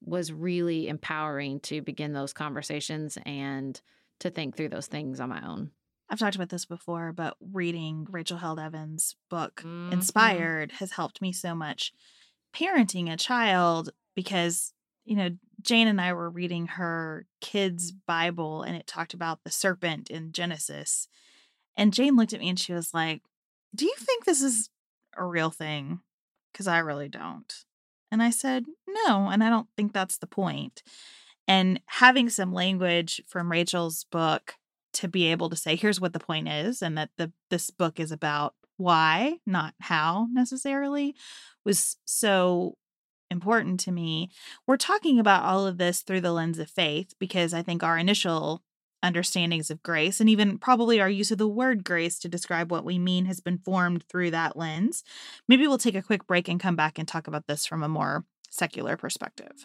was 0.02 0.32
really 0.32 0.88
empowering 0.88 1.60
to 1.60 1.82
begin 1.82 2.14
those 2.14 2.32
conversations 2.32 3.18
and 3.26 3.80
to 4.18 4.30
think 4.30 4.56
through 4.56 4.70
those 4.70 4.86
things 4.86 5.20
on 5.20 5.28
my 5.28 5.46
own. 5.46 5.70
I've 6.10 6.18
talked 6.18 6.34
about 6.34 6.48
this 6.48 6.64
before, 6.64 7.12
but 7.12 7.36
reading 7.40 8.06
Rachel 8.10 8.38
Held 8.38 8.58
Evans' 8.58 9.14
book, 9.30 9.62
Mhm. 9.64 9.92
Inspired, 9.92 10.72
has 10.72 10.92
helped 10.92 11.22
me 11.22 11.32
so 11.32 11.54
much 11.54 11.92
parenting 12.52 13.10
a 13.10 13.16
child 13.16 13.90
because, 14.16 14.74
you 15.04 15.14
know, 15.14 15.38
Jane 15.62 15.86
and 15.86 16.00
I 16.00 16.12
were 16.12 16.28
reading 16.28 16.66
her 16.66 17.26
kids' 17.40 17.92
Bible 17.92 18.62
and 18.62 18.74
it 18.76 18.88
talked 18.88 19.14
about 19.14 19.44
the 19.44 19.50
serpent 19.50 20.10
in 20.10 20.32
Genesis. 20.32 21.06
And 21.76 21.94
Jane 21.94 22.16
looked 22.16 22.32
at 22.32 22.40
me 22.40 22.48
and 22.48 22.58
she 22.58 22.72
was 22.72 22.92
like, 22.92 23.22
Do 23.72 23.86
you 23.86 23.94
think 23.96 24.24
this 24.24 24.42
is 24.42 24.68
a 25.16 25.24
real 25.24 25.50
thing? 25.50 26.00
Because 26.52 26.66
I 26.66 26.78
really 26.78 27.08
don't. 27.08 27.64
And 28.10 28.20
I 28.20 28.30
said, 28.30 28.64
No, 28.88 29.28
and 29.28 29.44
I 29.44 29.48
don't 29.48 29.68
think 29.76 29.92
that's 29.92 30.18
the 30.18 30.26
point. 30.26 30.82
And 31.46 31.80
having 31.86 32.28
some 32.28 32.52
language 32.52 33.22
from 33.28 33.50
Rachel's 33.50 34.02
book 34.04 34.56
to 34.94 35.08
be 35.08 35.26
able 35.26 35.50
to 35.50 35.56
say, 35.56 35.76
here's 35.76 36.00
what 36.00 36.12
the 36.12 36.20
point 36.20 36.48
is, 36.48 36.82
and 36.82 36.96
that 36.98 37.10
the 37.16 37.32
this 37.50 37.70
book 37.70 38.00
is 38.00 38.12
about 38.12 38.54
why, 38.76 39.38
not 39.46 39.74
how 39.80 40.28
necessarily, 40.32 41.14
was 41.64 41.96
so 42.04 42.76
important 43.30 43.78
to 43.80 43.92
me. 43.92 44.30
We're 44.66 44.76
talking 44.76 45.18
about 45.18 45.44
all 45.44 45.66
of 45.66 45.78
this 45.78 46.00
through 46.00 46.22
the 46.22 46.32
lens 46.32 46.58
of 46.58 46.70
faith 46.70 47.14
because 47.18 47.54
I 47.54 47.62
think 47.62 47.82
our 47.82 47.98
initial 47.98 48.62
understandings 49.02 49.70
of 49.70 49.82
grace, 49.82 50.20
and 50.20 50.28
even 50.28 50.58
probably 50.58 51.00
our 51.00 51.08
use 51.08 51.30
of 51.30 51.38
the 51.38 51.48
word 51.48 51.84
grace 51.84 52.18
to 52.18 52.28
describe 52.28 52.70
what 52.70 52.84
we 52.84 52.98
mean 52.98 53.24
has 53.24 53.40
been 53.40 53.58
formed 53.58 54.04
through 54.04 54.30
that 54.30 54.56
lens. 54.56 55.02
Maybe 55.48 55.66
we'll 55.66 55.78
take 55.78 55.94
a 55.94 56.02
quick 56.02 56.26
break 56.26 56.48
and 56.48 56.60
come 56.60 56.76
back 56.76 56.98
and 56.98 57.08
talk 57.08 57.26
about 57.26 57.46
this 57.46 57.64
from 57.64 57.82
a 57.82 57.88
more 57.88 58.24
secular 58.50 58.96
perspective. 58.96 59.64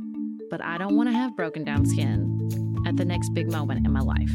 but 0.51 0.61
I 0.61 0.77
don't 0.77 0.97
want 0.97 1.07
to 1.09 1.13
have 1.13 1.35
broken 1.35 1.63
down 1.63 1.85
skin 1.85 2.83
at 2.85 2.97
the 2.97 3.05
next 3.05 3.29
big 3.29 3.49
moment 3.49 3.85
in 3.87 3.93
my 3.93 4.01
life. 4.01 4.29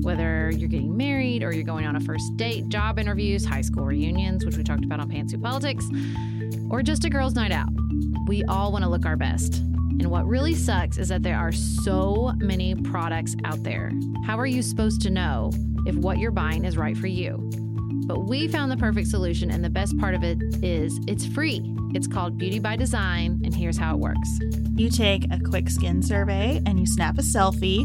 Whether 0.00 0.50
you're 0.50 0.68
getting 0.68 0.96
married 0.96 1.44
or 1.44 1.52
you're 1.52 1.62
going 1.62 1.84
on 1.86 1.94
a 1.94 2.00
first 2.00 2.36
date, 2.36 2.70
job 2.70 2.98
interviews, 2.98 3.44
high 3.44 3.60
school 3.60 3.84
reunions, 3.84 4.46
which 4.46 4.56
we 4.56 4.64
talked 4.64 4.84
about 4.84 4.98
on 4.98 5.10
Pantsuit 5.10 5.42
Politics, 5.42 5.86
or 6.70 6.82
just 6.82 7.04
a 7.04 7.10
girls' 7.10 7.34
night 7.34 7.52
out, 7.52 7.68
we 8.26 8.42
all 8.44 8.72
want 8.72 8.82
to 8.82 8.90
look 8.90 9.04
our 9.04 9.16
best. 9.16 9.58
And 9.58 10.06
what 10.10 10.26
really 10.26 10.54
sucks 10.54 10.96
is 10.96 11.08
that 11.08 11.22
there 11.22 11.38
are 11.38 11.52
so 11.52 12.32
many 12.38 12.74
products 12.74 13.36
out 13.44 13.62
there. 13.62 13.92
How 14.24 14.38
are 14.38 14.46
you 14.46 14.62
supposed 14.62 15.02
to 15.02 15.10
know 15.10 15.50
if 15.86 15.94
what 15.96 16.18
you're 16.18 16.30
buying 16.30 16.64
is 16.64 16.78
right 16.78 16.96
for 16.96 17.08
you? 17.08 17.50
But 18.06 18.28
we 18.28 18.48
found 18.48 18.70
the 18.70 18.76
perfect 18.76 19.08
solution, 19.08 19.50
and 19.50 19.64
the 19.64 19.70
best 19.70 19.96
part 19.98 20.14
of 20.14 20.22
it 20.22 20.38
is 20.62 20.98
it's 21.06 21.26
free. 21.26 21.60
It's 21.94 22.06
called 22.06 22.38
Beauty 22.38 22.58
by 22.58 22.76
Design, 22.76 23.40
and 23.44 23.54
here's 23.54 23.76
how 23.76 23.94
it 23.94 24.00
works. 24.00 24.38
You 24.74 24.90
take 24.90 25.24
a 25.30 25.38
quick 25.38 25.68
skin 25.68 26.02
survey 26.02 26.60
and 26.66 26.80
you 26.80 26.86
snap 26.86 27.18
a 27.18 27.22
selfie, 27.22 27.84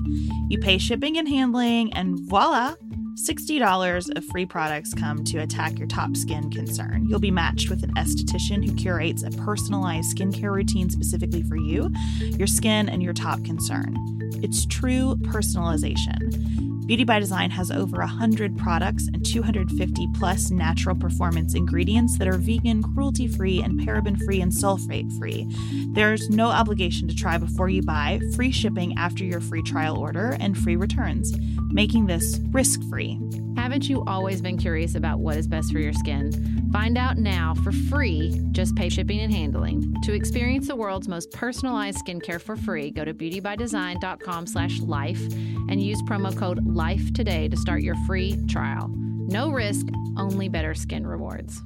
you 0.50 0.58
pay 0.60 0.78
shipping 0.78 1.18
and 1.18 1.28
handling, 1.28 1.94
and 1.94 2.20
voila! 2.28 2.76
$60 3.18 4.16
of 4.16 4.26
free 4.26 4.46
products 4.46 4.94
come 4.94 5.24
to 5.24 5.40
attack 5.40 5.80
your 5.80 5.88
top 5.88 6.16
skin 6.16 6.52
concern. 6.52 7.08
You'll 7.10 7.20
be 7.20 7.32
matched 7.32 7.70
with 7.70 7.84
an 7.84 7.94
esthetician 7.96 8.64
who 8.64 8.76
curates 8.76 9.24
a 9.24 9.32
personalized 9.32 10.16
skincare 10.16 10.54
routine 10.54 10.90
specifically 10.92 11.42
for 11.42 11.56
you, 11.56 11.92
your 12.20 12.48
skin, 12.48 12.88
and 12.88 13.02
your 13.02 13.14
top 13.14 13.44
concern. 13.44 13.96
It's 14.44 14.68
true 14.68 15.16
personalization. 15.24 16.67
Beauty 16.88 17.04
by 17.04 17.20
Design 17.20 17.50
has 17.52 17.70
over 17.70 17.98
100 17.98 18.58
products 18.58 19.10
and 19.14 19.26
250 19.26 20.08
plus 20.18 20.52
natural 20.52 20.96
performance 20.96 21.54
ingredients 21.54 22.18
that 22.18 22.30
are 22.30 22.38
vegan, 22.38 22.82
cruelty 22.82 23.28
free, 23.28 23.62
and 23.62 23.78
paraben 23.78 24.18
free 24.24 24.40
and 24.40 24.54
sulfate 24.54 25.12
free. 25.18 25.46
There's 25.90 26.30
no 26.30 26.48
obligation 26.48 27.10
to 27.10 27.16
try 27.16 27.38
before 27.38 27.68
you 27.68 27.82
buy, 27.82 28.22
free 28.36 28.54
shipping 28.54 28.98
after 28.98 29.26
your 29.26 29.42
free 29.42 29.64
trial 29.64 29.98
order, 29.98 30.38
and 30.40 30.58
free 30.58 30.78
returns, 30.78 31.34
making 31.72 32.06
this 32.06 32.40
risk 32.52 32.80
free. 32.90 33.20
Haven't 33.58 33.90
you 33.90 34.04
always 34.06 34.42
been 34.42 34.56
curious 34.56 34.96
about 34.96 35.20
what 35.20 35.36
is 35.36 35.48
best 35.48 35.72
for 35.72 35.80
your 35.80 35.92
skin? 35.92 36.32
Find 36.72 36.96
out 36.98 37.18
now 37.18 37.56
for 37.64 37.72
free. 37.72 38.40
Just 38.52 38.76
pay 38.76 38.88
shipping 38.88 39.22
and 39.22 39.34
handling. 39.34 39.96
To 40.04 40.14
experience 40.14 40.68
the 40.68 40.76
world's 40.76 41.08
most 41.08 41.32
personalized 41.32 42.06
skincare 42.06 42.40
for 42.40 42.56
free, 42.56 42.92
go 42.92 43.04
to 43.04 43.16
beautybydesign.com/life 43.16 45.34
and 45.70 45.82
use 45.82 46.00
promo 46.04 46.38
code 46.38 46.64
LIFE 46.66 47.14
today 47.14 47.50
to 47.50 47.58
start 47.58 47.82
your 47.82 47.96
free 48.06 48.38
trial. 48.48 48.90
No 48.90 49.50
risk, 49.50 49.88
only 50.18 50.50
better 50.50 50.76
skin 50.76 51.08
rewards. 51.08 51.60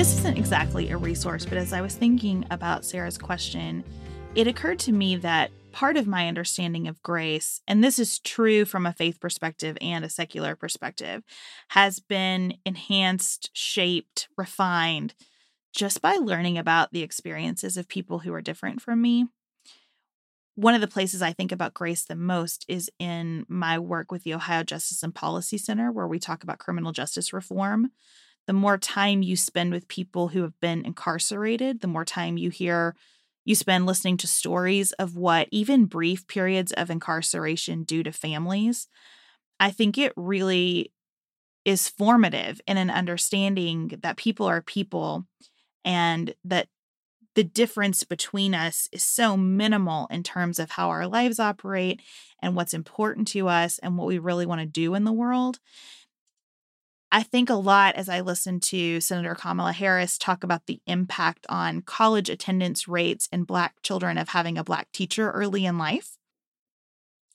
This 0.00 0.16
isn't 0.16 0.38
exactly 0.38 0.88
a 0.88 0.96
resource, 0.96 1.44
but 1.44 1.58
as 1.58 1.74
I 1.74 1.82
was 1.82 1.94
thinking 1.94 2.46
about 2.50 2.86
Sarah's 2.86 3.18
question, 3.18 3.84
it 4.34 4.46
occurred 4.46 4.78
to 4.78 4.92
me 4.92 5.16
that 5.16 5.50
part 5.72 5.98
of 5.98 6.06
my 6.06 6.26
understanding 6.26 6.88
of 6.88 7.02
grace, 7.02 7.60
and 7.68 7.84
this 7.84 7.98
is 7.98 8.18
true 8.18 8.64
from 8.64 8.86
a 8.86 8.94
faith 8.94 9.20
perspective 9.20 9.76
and 9.82 10.02
a 10.02 10.08
secular 10.08 10.56
perspective, 10.56 11.22
has 11.68 12.00
been 12.00 12.54
enhanced, 12.64 13.50
shaped, 13.52 14.28
refined 14.38 15.12
just 15.74 16.00
by 16.00 16.14
learning 16.14 16.56
about 16.56 16.92
the 16.92 17.02
experiences 17.02 17.76
of 17.76 17.86
people 17.86 18.20
who 18.20 18.32
are 18.32 18.40
different 18.40 18.80
from 18.80 19.02
me. 19.02 19.26
One 20.54 20.74
of 20.74 20.80
the 20.80 20.88
places 20.88 21.20
I 21.20 21.34
think 21.34 21.52
about 21.52 21.74
grace 21.74 22.06
the 22.06 22.16
most 22.16 22.64
is 22.68 22.90
in 22.98 23.44
my 23.50 23.78
work 23.78 24.10
with 24.10 24.22
the 24.22 24.32
Ohio 24.32 24.62
Justice 24.62 25.02
and 25.02 25.14
Policy 25.14 25.58
Center, 25.58 25.92
where 25.92 26.08
we 26.08 26.18
talk 26.18 26.42
about 26.42 26.58
criminal 26.58 26.92
justice 26.92 27.34
reform. 27.34 27.90
The 28.50 28.54
more 28.54 28.78
time 28.78 29.22
you 29.22 29.36
spend 29.36 29.72
with 29.72 29.86
people 29.86 30.26
who 30.26 30.42
have 30.42 30.58
been 30.58 30.84
incarcerated, 30.84 31.82
the 31.82 31.86
more 31.86 32.04
time 32.04 32.36
you 32.36 32.50
hear 32.50 32.96
you 33.44 33.54
spend 33.54 33.86
listening 33.86 34.16
to 34.16 34.26
stories 34.26 34.90
of 34.94 35.16
what 35.16 35.46
even 35.52 35.84
brief 35.84 36.26
periods 36.26 36.72
of 36.72 36.90
incarceration 36.90 37.84
do 37.84 38.02
to 38.02 38.10
families. 38.10 38.88
I 39.60 39.70
think 39.70 39.96
it 39.96 40.12
really 40.16 40.92
is 41.64 41.88
formative 41.88 42.60
in 42.66 42.76
an 42.76 42.90
understanding 42.90 43.96
that 44.02 44.16
people 44.16 44.46
are 44.46 44.62
people 44.62 45.28
and 45.84 46.34
that 46.42 46.66
the 47.36 47.44
difference 47.44 48.02
between 48.02 48.52
us 48.52 48.88
is 48.90 49.04
so 49.04 49.36
minimal 49.36 50.08
in 50.10 50.24
terms 50.24 50.58
of 50.58 50.72
how 50.72 50.88
our 50.88 51.06
lives 51.06 51.38
operate 51.38 52.02
and 52.42 52.56
what's 52.56 52.74
important 52.74 53.28
to 53.28 53.46
us 53.46 53.78
and 53.78 53.96
what 53.96 54.08
we 54.08 54.18
really 54.18 54.44
want 54.44 54.60
to 54.60 54.66
do 54.66 54.96
in 54.96 55.04
the 55.04 55.12
world. 55.12 55.60
I 57.12 57.22
think 57.22 57.50
a 57.50 57.54
lot 57.54 57.96
as 57.96 58.08
I 58.08 58.20
listen 58.20 58.60
to 58.60 59.00
Senator 59.00 59.34
Kamala 59.34 59.72
Harris 59.72 60.16
talk 60.16 60.44
about 60.44 60.66
the 60.66 60.80
impact 60.86 61.44
on 61.48 61.82
college 61.82 62.30
attendance 62.30 62.86
rates 62.86 63.28
and 63.32 63.46
Black 63.46 63.74
children 63.82 64.16
of 64.16 64.28
having 64.28 64.56
a 64.56 64.64
Black 64.64 64.92
teacher 64.92 65.30
early 65.30 65.66
in 65.66 65.76
life. 65.76 66.16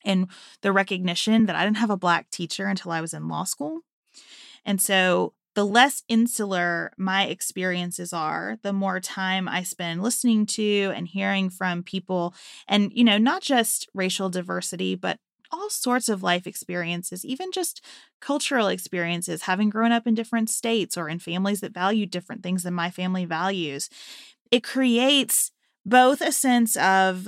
And 0.06 0.28
the 0.62 0.72
recognition 0.72 1.46
that 1.48 1.56
I 1.56 1.66
didn't 1.66 1.78
have 1.78 1.90
a 1.90 1.98
Black 1.98 2.30
teacher 2.30 2.68
until 2.68 2.92
I 2.92 3.02
was 3.02 3.14
in 3.14 3.28
law 3.28 3.44
school. 3.44 3.82
And 4.64 4.82
so 4.82 5.34
the 5.56 5.66
less 5.66 6.04
insular 6.08 6.92
my 6.98 7.26
experiences 7.26 8.14
are, 8.14 8.58
the 8.62 8.74
more 8.74 9.00
time 9.00 9.48
I 9.48 9.64
spend 9.64 10.04
listening 10.04 10.46
to 10.48 10.92
and 10.96 11.08
hearing 11.08 11.50
from 11.50 11.82
people. 11.82 12.34
And, 12.68 12.92
you 12.94 13.04
know, 13.04 13.18
not 13.18 13.42
just 13.42 13.90
racial 13.94 14.30
diversity, 14.30 14.96
but 14.96 15.18
all 15.56 15.70
sorts 15.70 16.10
of 16.10 16.24
life 16.24 16.46
experiences, 16.46 17.24
even 17.24 17.52
just 17.52 17.84
cultural 18.20 18.68
experiences, 18.68 19.44
having 19.44 19.70
grown 19.70 19.92
up 19.92 20.06
in 20.06 20.14
different 20.14 20.50
states 20.50 20.98
or 20.98 21.08
in 21.10 21.20
families 21.20 21.62
that 21.62 21.74
value 21.74 22.06
different 22.06 22.44
things 22.44 22.64
than 22.64 22.74
my 22.74 22.90
family 22.90 23.26
values. 23.26 23.90
It 24.52 24.64
creates 24.64 25.52
both 25.86 26.22
a 26.22 26.32
sense 26.32 26.76
of, 26.78 27.28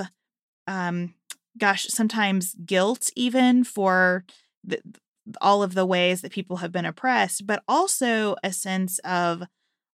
um, 0.67 1.13
gosh, 1.57 1.85
sometimes 1.87 2.55
guilt, 2.65 3.09
even 3.15 3.63
for 3.63 4.25
the, 4.63 4.79
all 5.41 5.63
of 5.63 5.73
the 5.73 5.85
ways 5.85 6.21
that 6.21 6.31
people 6.31 6.57
have 6.57 6.71
been 6.71 6.85
oppressed, 6.85 7.47
but 7.47 7.63
also 7.67 8.35
a 8.43 8.51
sense 8.51 8.99
of 8.99 9.43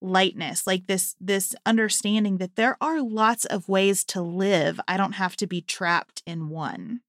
lightness 0.02 0.66
like 0.66 0.86
this 0.86 1.14
this 1.20 1.54
understanding 1.66 2.38
that 2.38 2.56
there 2.56 2.74
are 2.80 3.02
lots 3.02 3.44
of 3.44 3.68
ways 3.68 4.02
to 4.02 4.22
live 4.22 4.80
i 4.88 4.96
don't 4.96 5.12
have 5.12 5.36
to 5.36 5.46
be 5.46 5.60
trapped 5.60 6.22
in 6.24 6.48
one 6.48 7.02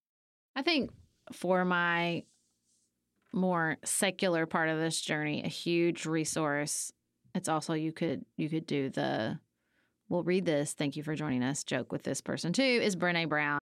I 0.55 0.61
think 0.61 0.91
for 1.31 1.65
my 1.65 2.23
more 3.33 3.77
secular 3.83 4.45
part 4.45 4.69
of 4.69 4.77
this 4.77 5.00
journey, 5.00 5.43
a 5.43 5.47
huge 5.47 6.05
resource. 6.05 6.91
It's 7.33 7.47
also 7.47 7.73
you 7.73 7.91
could 7.91 8.25
you 8.38 8.50
could 8.50 8.65
do 8.65 8.89
the 8.89 9.39
we'll 10.09 10.23
read 10.23 10.45
this. 10.45 10.73
Thank 10.73 10.95
you 10.95 11.03
for 11.03 11.15
joining 11.15 11.43
us. 11.43 11.63
Joke 11.63 11.91
with 11.91 12.03
this 12.03 12.21
person 12.21 12.53
too 12.53 12.63
is 12.63 12.95
Brene 12.95 13.29
Brown. 13.29 13.59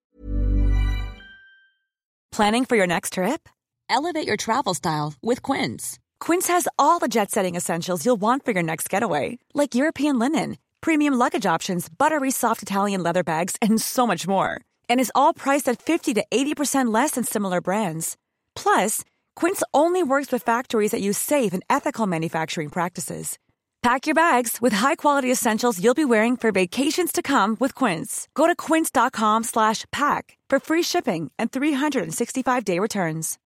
Planning 2.31 2.65
for 2.65 2.75
your 2.75 2.87
next 2.87 3.13
trip? 3.13 3.49
Elevate 3.89 4.27
your 4.27 4.37
travel 4.37 4.73
style 4.73 5.13
with 5.21 5.41
Quince. 5.41 5.99
Quince 6.19 6.47
has 6.47 6.67
all 6.77 6.99
the 6.99 7.07
jet 7.07 7.31
setting 7.31 7.55
essentials 7.55 8.05
you'll 8.05 8.21
want 8.21 8.45
for 8.45 8.51
your 8.51 8.63
next 8.63 8.89
getaway, 8.89 9.39
like 9.53 9.75
European 9.75 10.19
linen, 10.19 10.57
premium 10.81 11.15
luggage 11.15 11.45
options, 11.45 11.89
buttery 11.89 12.31
soft 12.31 12.61
Italian 12.61 13.01
leather 13.03 13.23
bags, 13.23 13.55
and 13.61 13.81
so 13.81 14.05
much 14.05 14.27
more. 14.27 14.61
And 14.89 14.99
is 14.99 15.11
all 15.15 15.33
priced 15.33 15.67
at 15.67 15.81
50 15.81 16.13
to 16.15 16.25
80% 16.31 16.93
less 16.93 17.11
than 17.11 17.23
similar 17.23 17.61
brands. 17.61 18.15
Plus, 18.55 19.03
Quince 19.35 19.63
only 19.73 20.03
works 20.03 20.31
with 20.31 20.43
factories 20.43 20.91
that 20.91 21.01
use 21.01 21.17
safe 21.17 21.53
and 21.53 21.63
ethical 21.69 22.05
manufacturing 22.05 22.69
practices. 22.69 23.37
Pack 23.81 24.07
your 24.07 24.15
bags 24.15 24.57
with 24.59 24.73
high-quality 24.73 25.31
essentials 25.31 25.81
you'll 25.81 25.93
be 25.93 26.03
wearing 26.03 26.35
for 26.35 26.51
vacations 26.51 27.13
to 27.13 27.21
come 27.21 27.55
with 27.61 27.73
Quince. 27.75 28.27
Go 28.33 28.45
to 28.45 28.55
quince.com 28.55 29.43
slash 29.45 29.85
pack 29.91 30.37
for 30.49 30.59
free 30.59 30.83
shipping 30.83 31.31
and 31.39 31.49
365-day 31.49 32.77
returns. 32.77 33.39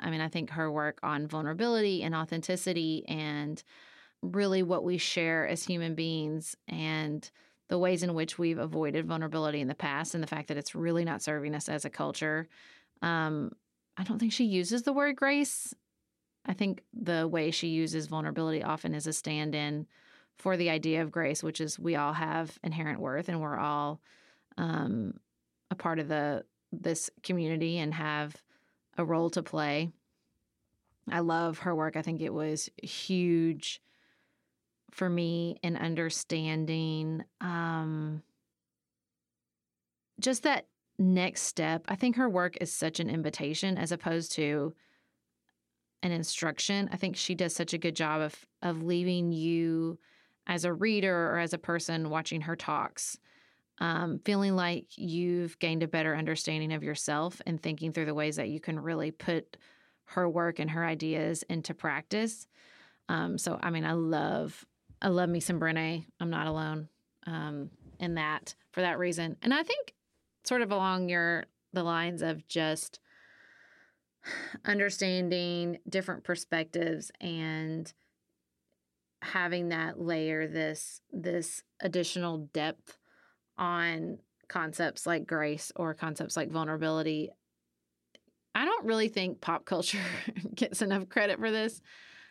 I 0.00 0.10
mean, 0.10 0.20
I 0.20 0.28
think 0.28 0.50
her 0.50 0.68
work 0.70 0.98
on 1.04 1.28
vulnerability 1.28 2.02
and 2.02 2.16
authenticity 2.16 3.04
and 3.06 3.62
really 4.22 4.64
what 4.64 4.82
we 4.82 4.98
share 4.98 5.46
as 5.46 5.62
human 5.62 5.94
beings 5.94 6.56
and 6.66 7.30
the 7.68 7.78
ways 7.78 8.02
in 8.02 8.14
which 8.14 8.38
we've 8.38 8.58
avoided 8.58 9.06
vulnerability 9.06 9.60
in 9.60 9.68
the 9.68 9.74
past 9.74 10.14
and 10.14 10.22
the 10.22 10.28
fact 10.28 10.48
that 10.48 10.56
it's 10.56 10.74
really 10.74 11.04
not 11.04 11.22
serving 11.22 11.54
us 11.54 11.68
as 11.68 11.84
a 11.84 11.90
culture. 11.90 12.48
Um, 13.02 13.52
I 13.96 14.04
don't 14.04 14.18
think 14.18 14.32
she 14.32 14.44
uses 14.44 14.82
the 14.82 14.92
word 14.92 15.16
grace. 15.16 15.74
I 16.46 16.52
think 16.52 16.82
the 16.92 17.26
way 17.26 17.50
she 17.50 17.68
uses 17.68 18.06
vulnerability 18.06 18.62
often 18.62 18.94
is 18.94 19.06
a 19.06 19.12
stand 19.12 19.54
in 19.54 19.86
for 20.36 20.56
the 20.56 20.68
idea 20.68 21.00
of 21.00 21.10
grace, 21.10 21.42
which 21.42 21.60
is 21.60 21.78
we 21.78 21.96
all 21.96 22.12
have 22.12 22.58
inherent 22.62 23.00
worth 23.00 23.28
and 23.28 23.40
we're 23.40 23.58
all 23.58 24.00
um, 24.58 25.14
a 25.70 25.74
part 25.74 25.98
of 25.98 26.08
the 26.08 26.44
this 26.72 27.08
community 27.22 27.78
and 27.78 27.94
have 27.94 28.36
a 28.98 29.04
role 29.04 29.30
to 29.30 29.42
play. 29.42 29.90
I 31.10 31.20
love 31.20 31.58
her 31.58 31.74
work. 31.74 31.96
I 31.96 32.02
think 32.02 32.20
it 32.20 32.32
was 32.32 32.68
huge 32.82 33.80
for 34.94 35.08
me 35.08 35.58
in 35.62 35.76
understanding 35.76 37.24
um, 37.40 38.22
just 40.20 40.44
that 40.44 40.66
next 40.98 41.42
step. 41.42 41.84
I 41.88 41.96
think 41.96 42.16
her 42.16 42.28
work 42.28 42.56
is 42.60 42.72
such 42.72 43.00
an 43.00 43.10
invitation 43.10 43.76
as 43.76 43.92
opposed 43.92 44.32
to 44.32 44.74
an 46.02 46.12
instruction. 46.12 46.88
I 46.92 46.96
think 46.96 47.16
she 47.16 47.34
does 47.34 47.54
such 47.54 47.72
a 47.72 47.78
good 47.78 47.96
job 47.96 48.20
of 48.20 48.46
of 48.62 48.82
leaving 48.82 49.32
you 49.32 49.98
as 50.46 50.64
a 50.64 50.72
reader 50.72 51.30
or 51.32 51.38
as 51.38 51.52
a 51.52 51.58
person 51.58 52.10
watching 52.10 52.42
her 52.42 52.56
talks 52.56 53.18
um, 53.78 54.20
feeling 54.24 54.54
like 54.54 54.86
you've 54.96 55.58
gained 55.58 55.82
a 55.82 55.88
better 55.88 56.14
understanding 56.14 56.72
of 56.72 56.82
yourself 56.82 57.40
and 57.46 57.60
thinking 57.60 57.92
through 57.92 58.04
the 58.04 58.14
ways 58.14 58.36
that 58.36 58.48
you 58.48 58.60
can 58.60 58.78
really 58.78 59.10
put 59.10 59.56
her 60.06 60.28
work 60.28 60.58
and 60.58 60.70
her 60.70 60.84
ideas 60.84 61.42
into 61.48 61.74
practice. 61.74 62.46
Um, 63.08 63.36
so, 63.36 63.58
I 63.62 63.70
mean, 63.70 63.84
I 63.84 63.92
love, 63.92 64.64
I 65.02 65.08
love 65.08 65.28
me 65.28 65.40
some 65.40 65.60
Brene. 65.60 66.06
I'm 66.20 66.30
not 66.30 66.46
alone 66.46 66.88
um, 67.26 67.70
in 67.98 68.14
that 68.14 68.54
for 68.72 68.80
that 68.80 68.98
reason. 68.98 69.36
And 69.42 69.52
I 69.52 69.62
think, 69.62 69.94
sort 70.44 70.62
of 70.62 70.72
along 70.72 71.08
your 71.08 71.46
the 71.72 71.82
lines 71.82 72.22
of 72.22 72.46
just 72.48 73.00
understanding 74.64 75.78
different 75.88 76.24
perspectives 76.24 77.10
and 77.20 77.92
having 79.22 79.70
that 79.70 79.98
layer 79.98 80.46
this 80.46 81.00
this 81.12 81.62
additional 81.80 82.48
depth 82.52 82.98
on 83.56 84.18
concepts 84.48 85.06
like 85.06 85.26
grace 85.26 85.72
or 85.76 85.94
concepts 85.94 86.36
like 86.36 86.50
vulnerability. 86.50 87.30
I 88.54 88.64
don't 88.64 88.84
really 88.84 89.08
think 89.08 89.40
pop 89.40 89.64
culture 89.64 89.98
gets 90.54 90.82
enough 90.82 91.08
credit 91.08 91.38
for 91.38 91.50
this. 91.50 91.80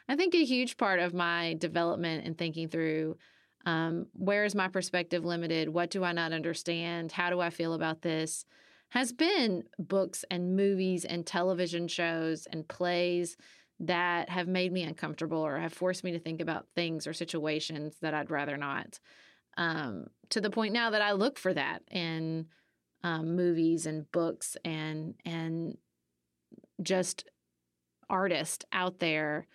I 0.08 0.16
think 0.16 0.36
a 0.36 0.44
huge 0.44 0.78
part 0.78 1.00
of 1.00 1.14
my 1.14 1.56
development 1.56 2.26
and 2.26 2.38
thinking 2.38 2.68
through 2.68 3.18
um, 3.66 4.08
where 4.14 4.44
is 4.44 4.56
my 4.56 4.68
perspective 4.68 5.24
limited? 5.24 5.70
What 5.70 5.90
do 5.90 6.04
I 6.04 6.12
not 6.12 6.34
understand? 6.34 7.12
How 7.12 7.30
do 7.30 7.40
I 7.40 7.50
feel 7.50 7.74
about 7.74 8.02
this? 8.02 8.46
Has 8.90 9.12
been 9.12 9.64
books 9.80 10.26
and 10.30 10.56
movies 10.56 11.06
and 11.06 11.26
television 11.26 11.88
shows 11.88 12.46
and 12.52 12.68
plays 12.68 13.38
that 13.80 14.30
have 14.30 14.48
made 14.48 14.72
me 14.72 14.84
uncomfortable 14.84 15.40
or 15.40 15.58
have 15.58 15.74
forced 15.74 16.04
me 16.04 16.12
to 16.12 16.20
think 16.20 16.42
about 16.42 16.68
things 16.76 17.08
or 17.08 17.14
situations 17.14 17.96
that 18.02 18.14
I'd 18.14 18.30
rather 18.30 18.58
not 18.58 19.00
um, 19.58 20.08
to 20.30 20.42
the 20.42 20.50
point 20.50 20.74
now 20.74 20.90
that 20.92 21.02
I 21.02 21.14
look 21.14 21.38
for 21.38 21.54
that 21.54 21.84
in 21.92 22.48
um, 23.04 23.36
movies 23.36 23.86
and 23.86 24.10
books 24.12 24.58
and 24.64 25.16
and 25.26 25.78
just 26.82 27.26
artists 28.10 28.66
out 28.72 29.00
there 29.00 29.48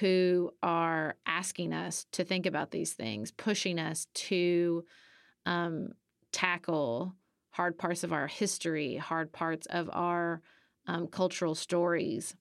who 0.00 0.50
are 0.62 1.16
asking 1.26 1.72
us 1.72 2.06
to 2.12 2.24
think 2.24 2.46
about 2.46 2.70
these 2.70 2.92
things, 2.92 3.30
pushing 3.30 3.78
us 3.78 4.06
to 4.14 4.84
um, 5.44 5.88
tackle 6.32 7.14
hard 7.50 7.78
parts 7.78 8.02
of 8.02 8.12
our 8.12 8.26
history, 8.26 8.96
hard 8.96 9.32
parts 9.32 9.66
of 9.66 9.90
our 9.92 10.40
um, 10.86 11.06
cultural 11.06 11.54
stories. 11.54 12.34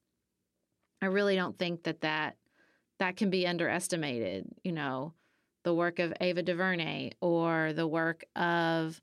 I 1.02 1.08
really 1.08 1.36
don't 1.36 1.58
think 1.58 1.84
that 1.84 2.02
that 2.02 2.38
that 3.00 3.18
can 3.18 3.30
be 3.30 3.48
underestimated. 3.48 4.46
You 4.64 4.72
know, 4.72 5.14
the 5.64 5.74
work 5.74 6.00
of 6.00 6.14
Ava 6.22 6.44
DuVernay 6.44 7.12
or 7.20 7.74
the 7.74 7.88
work 7.88 8.24
of 8.36 9.02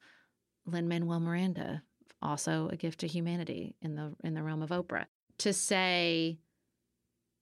Lin 0.65 0.89
Manuel 0.89 1.21
Miranda, 1.21 1.83
also 2.23 2.69
a 2.73 2.77
gift 2.77 3.01
to 3.01 3.07
humanity 3.07 3.75
in 3.83 3.95
the 3.95 4.15
in 4.25 4.35
the 4.35 4.43
realm 4.43 4.63
of 4.63 4.71
Oprah. 4.71 5.07
To 5.39 5.53
say, 5.53 6.39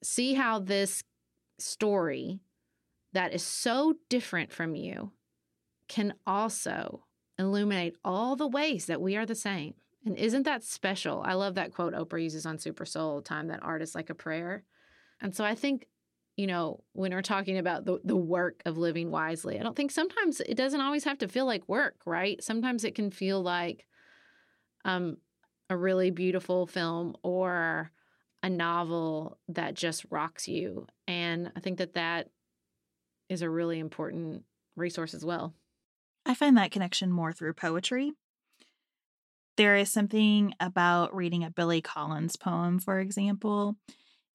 see 0.07 0.35
how 0.35 0.59
this 0.59 1.03
story 1.59 2.41
that 3.13 3.33
is 3.33 3.43
so 3.43 3.95
different 4.09 4.53
from 4.53 4.75
you 4.75 5.13
can 5.89 6.15
also 6.27 7.05
illuminate 7.39 7.97
all 8.05 8.37
the 8.37 8.47
ways 8.47 8.87
that 8.87 9.01
we 9.01 9.17
are 9.17 9.27
the 9.27 9.35
same. 9.35 9.75
And 10.05 10.17
isn't 10.17 10.45
that 10.45 10.63
special? 10.63 11.23
I 11.25 11.35
love 11.35 11.55
that 11.55 11.73
quote 11.73 11.95
Oprah 11.95 12.23
uses 12.23 12.47
on 12.47 12.59
Super 12.59 12.85
Soul 12.85 13.11
all 13.11 13.17
the 13.17 13.23
time 13.23 13.49
that 13.49 13.63
art 13.63 13.83
is 13.83 13.95
like 13.95 14.11
a 14.11 14.15
prayer. 14.15 14.65
And 15.21 15.35
so 15.35 15.45
I 15.45 15.55
think 15.55 15.87
you 16.37 16.47
know, 16.47 16.85
when 16.93 17.13
we're 17.13 17.23
talking 17.23 17.57
about 17.57 17.87
the, 17.87 17.99
the 18.05 18.17
work 18.17 18.63
of 18.67 18.77
living 18.77 19.11
wisely, 19.11 19.59
I 19.59 19.63
don't 19.63 19.75
think 19.75 19.91
sometimes 19.91 20.41
it 20.41 20.55
doesn't 20.55 20.83
always 20.83 21.05
have 21.05 21.19
to 21.19 21.29
feel 21.29 21.47
like 21.47 21.67
work, 21.67 21.97
right? 22.05 22.43
Sometimes 22.45 22.85
it 22.85 22.95
can 22.95 23.11
feel 23.11 23.41
like 23.41 23.87
um, 24.85 25.17
a 25.71 25.77
really 25.77 26.11
beautiful 26.11 26.67
film 26.67 27.17
or 27.23 27.91
a 28.43 28.51
novel 28.51 29.39
that 29.49 29.75
just 29.75 30.07
rocks 30.11 30.47
you. 30.47 30.87
And 31.09 31.53
I 31.57 31.61
think 31.61 31.79
that 31.79 31.95
that 31.95 32.29
is 33.29 33.43
a 33.43 33.51
really 33.51 33.79
important 33.79 34.45
resource 34.77 35.15
as 35.15 35.25
well. 35.25 35.55
I 36.25 36.35
find 36.35 36.57
that 36.57 36.71
connection 36.71 37.11
more 37.11 37.33
through 37.33 37.55
poetry. 37.55 38.13
There 39.57 39.77
is 39.77 39.91
something 39.91 40.53
about 40.61 41.15
reading 41.15 41.43
a 41.43 41.51
Billy 41.51 41.81
Collins 41.81 42.37
poem, 42.37 42.79
for 42.79 43.01
example, 43.01 43.77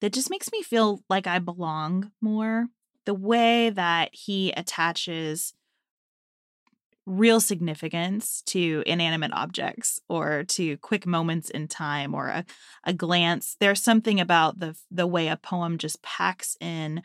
that 0.00 0.12
just 0.12 0.30
makes 0.30 0.50
me 0.50 0.62
feel 0.62 1.04
like 1.08 1.26
I 1.26 1.38
belong 1.38 2.10
more. 2.20 2.66
The 3.06 3.14
way 3.14 3.70
that 3.70 4.10
he 4.12 4.50
attaches 4.52 5.54
real 7.06 7.40
significance 7.40 8.42
to 8.46 8.82
inanimate 8.86 9.32
objects 9.32 10.00
or 10.08 10.44
to 10.44 10.76
quick 10.78 11.06
moments 11.06 11.50
in 11.50 11.66
time 11.66 12.14
or 12.14 12.28
a, 12.28 12.44
a 12.84 12.92
glance. 12.92 13.56
There's 13.58 13.82
something 13.82 14.20
about 14.20 14.58
the 14.60 14.76
the 14.90 15.06
way 15.06 15.28
a 15.28 15.36
poem 15.36 15.78
just 15.78 16.02
packs 16.02 16.56
in 16.60 17.02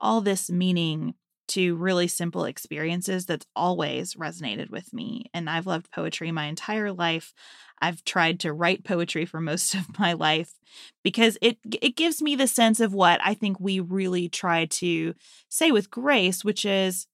all 0.00 0.20
this 0.20 0.50
meaning 0.50 1.14
to 1.46 1.76
really 1.76 2.08
simple 2.08 2.44
experiences 2.44 3.26
that's 3.26 3.46
always 3.54 4.14
resonated 4.14 4.70
with 4.70 4.92
me. 4.94 5.26
And 5.34 5.50
I've 5.50 5.66
loved 5.66 5.90
poetry 5.90 6.32
my 6.32 6.46
entire 6.46 6.90
life. 6.92 7.34
I've 7.82 8.02
tried 8.04 8.40
to 8.40 8.52
write 8.52 8.84
poetry 8.84 9.26
for 9.26 9.40
most 9.40 9.74
of 9.74 9.98
my 9.98 10.14
life 10.14 10.54
because 11.02 11.36
it 11.42 11.58
it 11.82 11.96
gives 11.96 12.22
me 12.22 12.34
the 12.34 12.46
sense 12.46 12.80
of 12.80 12.94
what 12.94 13.20
I 13.22 13.34
think 13.34 13.60
we 13.60 13.80
really 13.80 14.28
try 14.28 14.64
to 14.66 15.14
say 15.50 15.70
with 15.70 15.90
grace, 15.90 16.44
which 16.44 16.64
is 16.64 17.06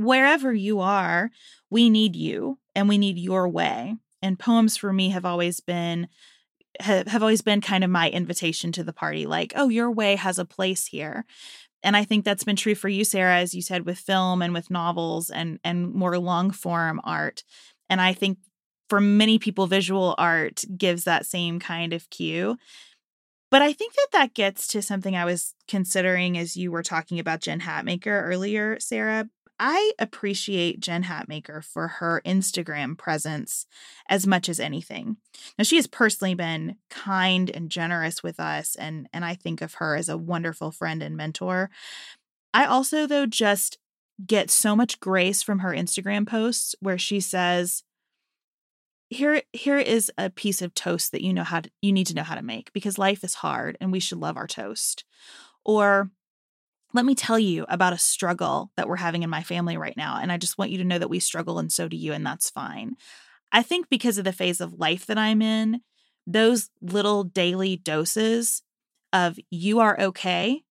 wherever 0.00 0.52
you 0.52 0.80
are, 0.80 1.30
we 1.70 1.90
need 1.90 2.16
you 2.16 2.58
and 2.74 2.88
we 2.88 2.98
need 2.98 3.18
your 3.18 3.48
way. 3.48 3.96
And 4.22 4.38
poems 4.38 4.76
for 4.76 4.92
me 4.92 5.10
have 5.10 5.24
always 5.24 5.60
been 5.60 6.08
have, 6.78 7.08
have 7.08 7.22
always 7.22 7.42
been 7.42 7.60
kind 7.60 7.84
of 7.84 7.90
my 7.90 8.08
invitation 8.10 8.72
to 8.72 8.84
the 8.84 8.92
party 8.92 9.26
like, 9.26 9.52
oh, 9.56 9.68
your 9.68 9.90
way 9.90 10.16
has 10.16 10.38
a 10.38 10.44
place 10.44 10.86
here. 10.86 11.24
And 11.82 11.96
I 11.96 12.04
think 12.04 12.24
that's 12.24 12.44
been 12.44 12.56
true 12.56 12.74
for 12.74 12.88
you, 12.88 13.04
Sarah, 13.04 13.38
as 13.38 13.54
you 13.54 13.62
said, 13.62 13.86
with 13.86 13.98
film 13.98 14.42
and 14.42 14.54
with 14.54 14.70
novels 14.70 15.30
and 15.30 15.58
and 15.64 15.92
more 15.92 16.18
long 16.18 16.50
form 16.50 17.00
art. 17.04 17.42
And 17.88 18.00
I 18.00 18.12
think 18.12 18.38
for 18.88 19.00
many 19.00 19.38
people, 19.38 19.66
visual 19.66 20.14
art 20.18 20.64
gives 20.76 21.04
that 21.04 21.26
same 21.26 21.60
kind 21.60 21.92
of 21.92 22.08
cue. 22.10 22.56
But 23.50 23.62
I 23.62 23.72
think 23.72 23.94
that 23.94 24.08
that 24.12 24.34
gets 24.34 24.68
to 24.68 24.82
something 24.82 25.16
I 25.16 25.24
was 25.24 25.54
considering 25.66 26.38
as 26.38 26.56
you 26.56 26.70
were 26.70 26.82
talking 26.82 27.18
about 27.18 27.40
Jen 27.40 27.60
Hatmaker 27.60 28.22
earlier, 28.22 28.78
Sarah. 28.78 29.28
I 29.62 29.92
appreciate 29.98 30.80
Jen 30.80 31.04
Hatmaker 31.04 31.62
for 31.62 31.86
her 31.86 32.22
Instagram 32.24 32.96
presence 32.96 33.66
as 34.08 34.26
much 34.26 34.48
as 34.48 34.58
anything. 34.58 35.18
Now 35.58 35.64
she 35.64 35.76
has 35.76 35.86
personally 35.86 36.34
been 36.34 36.76
kind 36.88 37.50
and 37.50 37.70
generous 37.70 38.22
with 38.22 38.40
us 38.40 38.74
and 38.74 39.06
and 39.12 39.22
I 39.22 39.34
think 39.34 39.60
of 39.60 39.74
her 39.74 39.96
as 39.96 40.08
a 40.08 40.16
wonderful 40.16 40.70
friend 40.70 41.02
and 41.02 41.14
mentor. 41.14 41.68
I 42.54 42.64
also 42.64 43.06
though 43.06 43.26
just 43.26 43.76
get 44.26 44.50
so 44.50 44.74
much 44.74 44.98
grace 44.98 45.42
from 45.42 45.58
her 45.58 45.70
Instagram 45.72 46.26
posts 46.26 46.74
where 46.80 46.98
she 46.98 47.20
says 47.20 47.84
here 49.10 49.42
here 49.52 49.76
is 49.76 50.10
a 50.16 50.30
piece 50.30 50.62
of 50.62 50.74
toast 50.74 51.12
that 51.12 51.22
you 51.22 51.34
know 51.34 51.44
how 51.44 51.60
to, 51.60 51.70
you 51.82 51.92
need 51.92 52.06
to 52.06 52.14
know 52.14 52.22
how 52.22 52.34
to 52.34 52.42
make 52.42 52.72
because 52.72 52.96
life 52.96 53.22
is 53.24 53.34
hard 53.34 53.76
and 53.78 53.92
we 53.92 54.00
should 54.00 54.18
love 54.18 54.38
our 54.38 54.46
toast 54.46 55.04
or 55.66 56.10
let 56.92 57.04
me 57.04 57.14
tell 57.14 57.38
you 57.38 57.64
about 57.68 57.92
a 57.92 57.98
struggle 57.98 58.70
that 58.76 58.88
we're 58.88 58.96
having 58.96 59.22
in 59.22 59.30
my 59.30 59.42
family 59.42 59.76
right 59.76 59.96
now. 59.96 60.18
And 60.20 60.32
I 60.32 60.36
just 60.36 60.58
want 60.58 60.70
you 60.70 60.78
to 60.78 60.84
know 60.84 60.98
that 60.98 61.10
we 61.10 61.20
struggle 61.20 61.58
and 61.58 61.72
so 61.72 61.88
do 61.88 61.96
you, 61.96 62.12
and 62.12 62.24
that's 62.24 62.50
fine. 62.50 62.96
I 63.52 63.62
think 63.62 63.88
because 63.88 64.18
of 64.18 64.24
the 64.24 64.32
phase 64.32 64.60
of 64.60 64.74
life 64.74 65.06
that 65.06 65.18
I'm 65.18 65.42
in, 65.42 65.80
those 66.26 66.70
little 66.80 67.24
daily 67.24 67.76
doses 67.76 68.62
of 69.12 69.38
you 69.50 69.80
are 69.80 69.98
okay, 70.00 70.62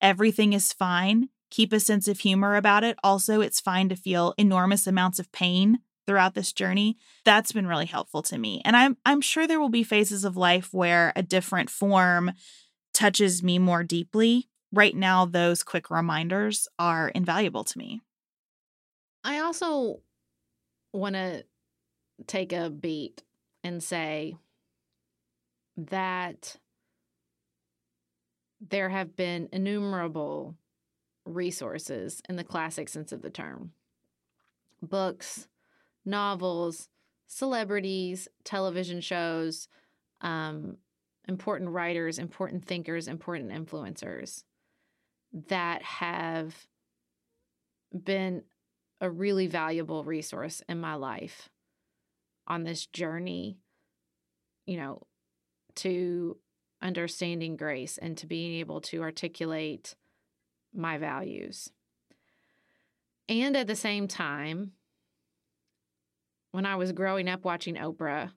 everything 0.00 0.52
is 0.52 0.72
fine, 0.72 1.28
keep 1.50 1.72
a 1.72 1.80
sense 1.80 2.08
of 2.08 2.20
humor 2.20 2.56
about 2.56 2.84
it. 2.84 2.96
Also, 3.02 3.40
it's 3.40 3.60
fine 3.60 3.88
to 3.88 3.96
feel 3.96 4.34
enormous 4.38 4.86
amounts 4.86 5.18
of 5.18 5.32
pain 5.32 5.78
throughout 6.06 6.34
this 6.34 6.52
journey. 6.52 6.96
That's 7.24 7.52
been 7.52 7.66
really 7.66 7.86
helpful 7.86 8.22
to 8.24 8.38
me. 8.38 8.60
And 8.64 8.76
I'm 8.76 8.96
I'm 9.06 9.20
sure 9.20 9.46
there 9.46 9.60
will 9.60 9.70
be 9.70 9.82
phases 9.82 10.24
of 10.24 10.36
life 10.36 10.72
where 10.72 11.12
a 11.16 11.22
different 11.22 11.70
form 11.70 12.32
touches 12.92 13.42
me 13.42 13.58
more 13.58 13.82
deeply. 13.82 14.48
Right 14.74 14.96
now 14.96 15.24
those 15.24 15.62
quick 15.62 15.88
reminders 15.88 16.66
are 16.80 17.08
invaluable 17.08 17.62
to 17.62 17.78
me. 17.78 18.00
I 19.22 19.38
also 19.38 20.00
want 20.92 21.14
to 21.14 21.44
take 22.26 22.52
a 22.52 22.70
beat 22.70 23.22
and 23.62 23.80
say 23.80 24.34
that 25.76 26.56
there 28.60 28.88
have 28.88 29.14
been 29.14 29.48
innumerable 29.52 30.56
resources 31.24 32.20
in 32.28 32.34
the 32.34 32.42
classic 32.42 32.88
sense 32.88 33.12
of 33.12 33.22
the 33.22 33.30
term 33.30 33.70
books, 34.82 35.46
novels, 36.04 36.88
celebrities, 37.28 38.26
television 38.42 39.00
shows, 39.00 39.68
um, 40.20 40.78
important 41.28 41.70
writers, 41.70 42.18
important 42.18 42.64
thinkers, 42.64 43.06
important 43.06 43.52
influencers 43.52 44.42
that 45.48 45.82
have 45.82 46.66
been 47.92 48.42
a 49.00 49.10
really 49.10 49.48
valuable 49.48 50.04
resource 50.04 50.62
in 50.68 50.80
my 50.80 50.94
life 50.94 51.48
on 52.46 52.62
this 52.62 52.86
journey, 52.86 53.58
you 54.64 54.76
know, 54.76 55.02
to 55.74 56.38
understanding 56.80 57.56
grace 57.56 57.98
and 57.98 58.16
to 58.18 58.26
being 58.26 58.54
able 58.54 58.80
to 58.80 59.02
articulate 59.02 59.96
my 60.72 60.98
values. 60.98 61.70
And 63.28 63.56
at 63.56 63.66
the 63.66 63.76
same 63.76 64.06
time, 64.06 64.72
when 66.52 66.66
I 66.66 66.76
was 66.76 66.92
growing 66.92 67.28
up 67.28 67.44
watching 67.44 67.74
Oprah, 67.74 68.30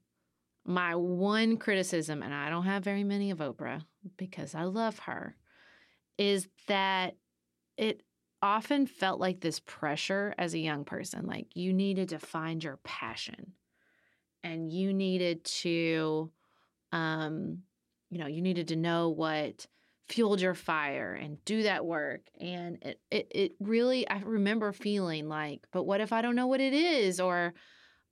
my 0.66 0.96
one 0.96 1.58
criticism, 1.58 2.24
and 2.24 2.34
I 2.34 2.50
don't 2.50 2.66
have 2.66 2.84
very 2.84 3.04
many 3.04 3.32
of 3.32 3.40
Oprah 3.40 3.84
because 4.18 4.56
I 4.56 4.64
love 4.64 5.00
her, 5.00 5.36
is 6.18 6.48
that 6.68 7.16
it 7.78 8.02
often 8.42 8.88
felt 8.88 9.20
like 9.20 9.40
this 9.40 9.60
pressure 9.60 10.34
as 10.38 10.54
a 10.54 10.60
young 10.60 10.86
person. 10.86 11.26
Like 11.26 11.48
you 11.56 11.74
needed 11.74 12.10
to 12.10 12.20
find 12.20 12.64
your 12.64 12.80
passion 12.84 13.54
and 14.44 14.72
you 14.72 14.94
needed 14.94 15.44
to 15.44 16.32
um 16.92 17.60
you 18.10 18.18
know 18.18 18.28
you 18.28 18.42
needed 18.42 18.70
to 18.70 18.76
know 18.76 19.10
what 19.10 19.66
fueled 20.08 20.40
your 20.40 20.54
fire 20.54 21.14
and 21.14 21.44
do 21.44 21.64
that 21.64 21.86
work 21.86 22.22
and 22.40 22.78
it, 22.82 23.00
it 23.12 23.28
it 23.32 23.52
really 23.60 24.08
i 24.10 24.20
remember 24.20 24.72
feeling 24.72 25.28
like 25.28 25.68
but 25.74 25.84
what 25.84 26.00
if 26.00 26.14
i 26.14 26.22
don't 26.22 26.36
know 26.36 26.48
what 26.48 26.62
it 26.62 26.74
is 26.74 27.20
or 27.20 27.54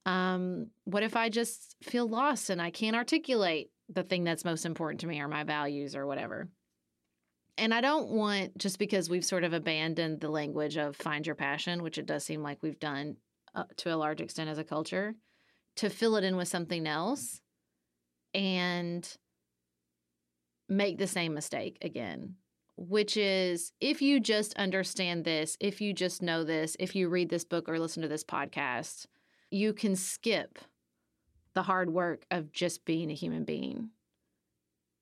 um 0.05 0.67
what 0.83 1.03
if 1.03 1.15
i 1.15 1.29
just 1.29 1.77
feel 1.81 2.07
lost 2.07 2.49
and 2.49 2.61
i 2.61 2.69
can't 2.69 2.97
articulate 2.97 3.69
the 3.87 4.03
thing 4.03 4.25
that's 4.25 4.43
most 4.43 4.65
important 4.65 4.99
to 4.99 5.07
me 5.07 5.21
or 5.21 5.29
my 5.29 5.43
values 5.43 5.95
or 5.95 6.05
whatever 6.05 6.49
and 7.57 7.73
i 7.73 7.81
don't 7.81 8.09
want 8.09 8.57
just 8.57 8.79
because 8.79 9.09
we've 9.09 9.25
sort 9.25 9.43
of 9.43 9.53
abandoned 9.53 10.19
the 10.19 10.29
language 10.29 10.77
of 10.77 10.95
find 10.95 11.25
your 11.25 11.35
passion 11.35 11.83
which 11.83 11.97
it 11.97 12.05
does 12.05 12.23
seem 12.23 12.41
like 12.41 12.57
we've 12.61 12.79
done 12.79 13.15
uh, 13.55 13.63
to 13.77 13.93
a 13.93 13.95
large 13.95 14.21
extent 14.21 14.49
as 14.49 14.57
a 14.57 14.63
culture 14.63 15.15
to 15.75 15.89
fill 15.89 16.15
it 16.15 16.23
in 16.23 16.35
with 16.35 16.47
something 16.47 16.87
else 16.87 17.41
and 18.33 19.17
make 20.67 20.97
the 20.97 21.07
same 21.07 21.33
mistake 21.33 21.77
again, 21.81 22.35
which 22.75 23.17
is 23.17 23.71
if 23.79 24.01
you 24.01 24.19
just 24.19 24.53
understand 24.55 25.23
this, 25.23 25.57
if 25.59 25.81
you 25.81 25.93
just 25.93 26.21
know 26.21 26.43
this, 26.43 26.75
if 26.79 26.95
you 26.95 27.07
read 27.09 27.29
this 27.29 27.45
book 27.45 27.69
or 27.69 27.79
listen 27.79 28.01
to 28.01 28.07
this 28.07 28.23
podcast, 28.23 29.05
you 29.51 29.73
can 29.73 29.95
skip 29.95 30.59
the 31.53 31.63
hard 31.63 31.89
work 31.89 32.25
of 32.31 32.51
just 32.51 32.83
being 32.85 33.09
a 33.09 33.15
human 33.15 33.45
being. 33.45 33.89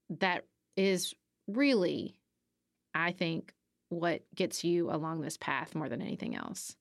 That 0.09 0.45
is 0.75 1.13
really, 1.47 2.15
I 2.93 3.11
think, 3.11 3.53
what 3.89 4.23
gets 4.33 4.63
you 4.63 4.89
along 4.89 5.21
this 5.21 5.37
path 5.37 5.75
more 5.75 5.87
than 5.87 6.01
anything 6.01 6.35
else. 6.35 6.75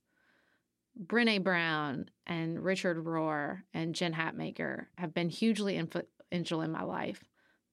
Brene 0.98 1.42
Brown 1.42 2.06
and 2.26 2.62
Richard 2.62 3.04
Rohr 3.04 3.62
and 3.74 3.94
Jen 3.94 4.14
Hatmaker 4.14 4.86
have 4.98 5.14
been 5.14 5.28
hugely 5.28 5.76
influential 5.76 6.62
in 6.62 6.70
my 6.70 6.82
life. 6.82 7.22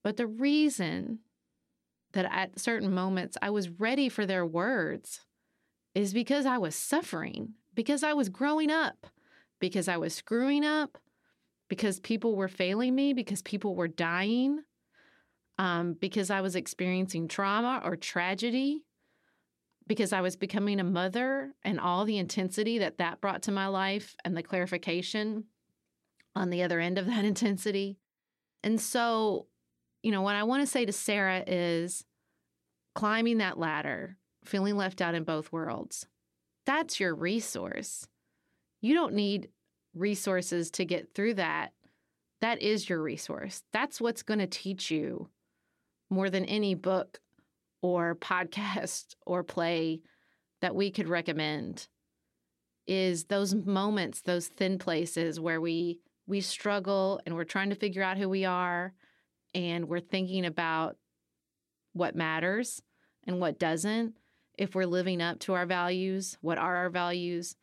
But 0.03 0.17
the 0.17 0.27
reason 0.27 1.19
that 2.13 2.25
at 2.31 2.59
certain 2.59 2.93
moments 2.93 3.37
I 3.41 3.49
was 3.49 3.69
ready 3.69 4.09
for 4.09 4.25
their 4.25 4.45
words 4.45 5.21
is 5.93 6.13
because 6.13 6.45
I 6.45 6.57
was 6.57 6.75
suffering, 6.75 7.53
because 7.73 8.03
I 8.03 8.13
was 8.13 8.29
growing 8.29 8.71
up, 8.71 9.07
because 9.59 9.87
I 9.87 9.97
was 9.97 10.13
screwing 10.13 10.63
up, 10.65 10.97
because 11.67 11.99
people 11.99 12.35
were 12.35 12.47
failing 12.47 12.95
me, 12.95 13.13
because 13.13 13.41
people 13.41 13.75
were 13.75 13.87
dying, 13.87 14.63
um, 15.59 15.93
because 15.99 16.31
I 16.31 16.39
was 16.39 16.55
experiencing 16.55 17.27
trauma 17.27 17.81
or 17.83 17.97
tragedy 17.97 18.85
because 19.87 20.13
I 20.13 20.21
was 20.21 20.37
becoming 20.37 20.79
a 20.79 20.85
mother 20.85 21.53
and 21.65 21.79
all 21.81 22.05
the 22.05 22.17
intensity 22.17 22.79
that 22.79 22.99
that 22.99 23.19
brought 23.19 23.43
to 23.43 23.51
my 23.51 23.67
life 23.67 24.15
and 24.23 24.37
the 24.37 24.41
clarification 24.41 25.43
on 26.33 26.49
the 26.49 26.63
other 26.63 26.79
end 26.79 26.97
of 26.97 27.07
that 27.07 27.25
intensity. 27.25 27.97
And 28.63 28.79
so, 28.79 29.47
you 30.01 30.11
know, 30.11 30.21
what 30.21 30.35
I 30.35 30.43
want 30.43 30.63
to 30.63 30.67
say 30.67 30.85
to 30.85 30.93
Sarah 30.93 31.43
is 31.45 32.05
climbing 32.95 33.39
that 33.39 33.59
ladder, 33.59 34.15
feeling 34.45 34.77
left 34.77 35.01
out 35.01 35.13
in 35.13 35.23
both 35.25 35.51
worlds, 35.51 36.05
that's 36.65 37.01
your 37.01 37.13
resource. 37.13 38.07
You 38.79 38.93
don't 38.93 39.13
need 39.13 39.49
resources 39.93 40.71
to 40.71 40.85
get 40.85 41.13
through 41.13 41.33
that. 41.33 41.73
That 42.39 42.61
is 42.61 42.87
your 42.87 43.01
resource. 43.01 43.63
That's 43.73 43.99
what's 43.99 44.23
going 44.23 44.39
to 44.39 44.47
teach 44.47 44.89
you 44.89 45.27
more 46.09 46.29
than 46.29 46.45
any 46.45 46.75
book 46.75 47.19
or 47.81 48.15
podcast 48.15 49.15
or 49.25 49.43
play 49.43 50.01
that 50.61 50.75
we 50.75 50.91
could 50.91 51.07
recommend 51.07 51.87
is 52.87 53.25
those 53.25 53.53
moments, 53.53 54.21
those 54.21 54.47
thin 54.47 54.79
places 54.79 55.39
where 55.39 55.61
we 55.61 55.99
we 56.27 56.41
struggle 56.41 57.19
and 57.25 57.33
we're 57.33 57.43
trying 57.43 57.69
to 57.69 57.75
figure 57.75 58.03
out 58.03 58.17
who 58.17 58.29
we 58.29 58.45
are 58.45 58.93
and 59.55 59.87
we're 59.87 59.99
thinking 59.99 60.45
about 60.45 60.95
what 61.93 62.15
matters 62.15 62.83
and 63.25 63.39
what 63.39 63.57
doesn't. 63.57 64.15
If 64.57 64.75
we're 64.75 64.85
living 64.85 65.21
up 65.21 65.39
to 65.39 65.53
our 65.53 65.65
values, 65.65 66.37
what 66.41 66.59
are 66.59 66.75
our 66.77 66.89
values? 66.89 67.55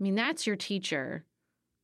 I 0.00 0.04
mean, 0.04 0.14
that's 0.14 0.46
your 0.46 0.56
teacher 0.56 1.24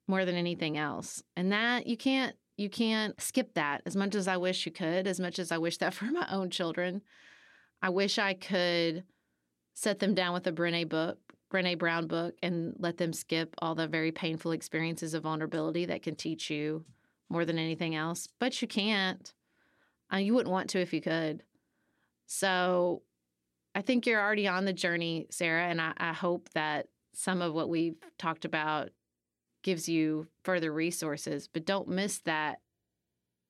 more 0.09 0.24
than 0.24 0.35
anything 0.35 0.78
else. 0.78 1.22
And 1.37 1.52
that 1.52 1.87
you 1.87 1.96
can't 1.96 2.35
you 2.61 2.68
can't 2.68 3.18
skip 3.18 3.55
that 3.55 3.81
as 3.87 3.96
much 3.96 4.14
as 4.14 4.29
I 4.29 4.37
wish 4.37 4.66
you 4.66 4.73
could, 4.73 5.07
as 5.07 5.18
much 5.18 5.38
as 5.38 5.51
I 5.51 5.57
wish 5.57 5.79
that 5.79 5.94
for 5.94 6.05
my 6.05 6.27
own 6.31 6.51
children. 6.51 7.01
I 7.83 7.88
wish 7.88 8.18
I 8.18 8.35
could 8.35 9.05
set 9.73 9.99
them 9.99 10.14
down 10.14 10.35
with 10.35 10.46
a 10.46 10.53
Brene 10.53 10.87
book, 10.87 11.18
Brene 11.51 11.79
Brown 11.79 12.07
book, 12.07 12.35
and 12.42 12.75
let 12.79 12.99
them 12.99 13.14
skip 13.14 13.55
all 13.59 13.75
the 13.75 13.88
very 13.88 14.12
painful 14.12 14.53
experiences 14.53 15.14
of 15.14 15.23
vulnerability 15.23 15.87
that 15.87 16.03
can 16.03 16.14
teach 16.14 16.51
you 16.51 16.85
more 17.31 17.46
than 17.46 17.59
anything 17.59 17.94
else. 17.94 18.29
But 18.38 18.61
you 18.61 18.68
can't. 18.68 19.33
Uh, 20.12 20.18
you 20.18 20.35
wouldn't 20.35 20.53
want 20.53 20.68
to 20.70 20.81
if 20.81 20.92
you 20.92 21.01
could. 21.01 21.42
So 22.27 23.03
I 23.75 23.81
think 23.81 24.07
you're 24.07 24.20
already 24.20 24.49
on 24.49 24.66
the 24.66 24.73
journey, 24.75 25.29
Sarah, 25.31 25.64
and 25.64 25.81
I, 25.81 25.92
I 25.96 26.12
hope 26.12 26.51
that 26.51 26.88
some 27.14 27.40
of 27.40 27.55
what 27.55 27.70
we've 27.70 27.96
talked 28.18 28.44
about 28.44 28.90
gives 29.62 29.88
you 29.88 30.29
further 30.42 30.73
resources. 30.73 31.49
But 31.53 31.66
don't 31.66 31.88
miss 31.88 32.18
that 32.18 32.61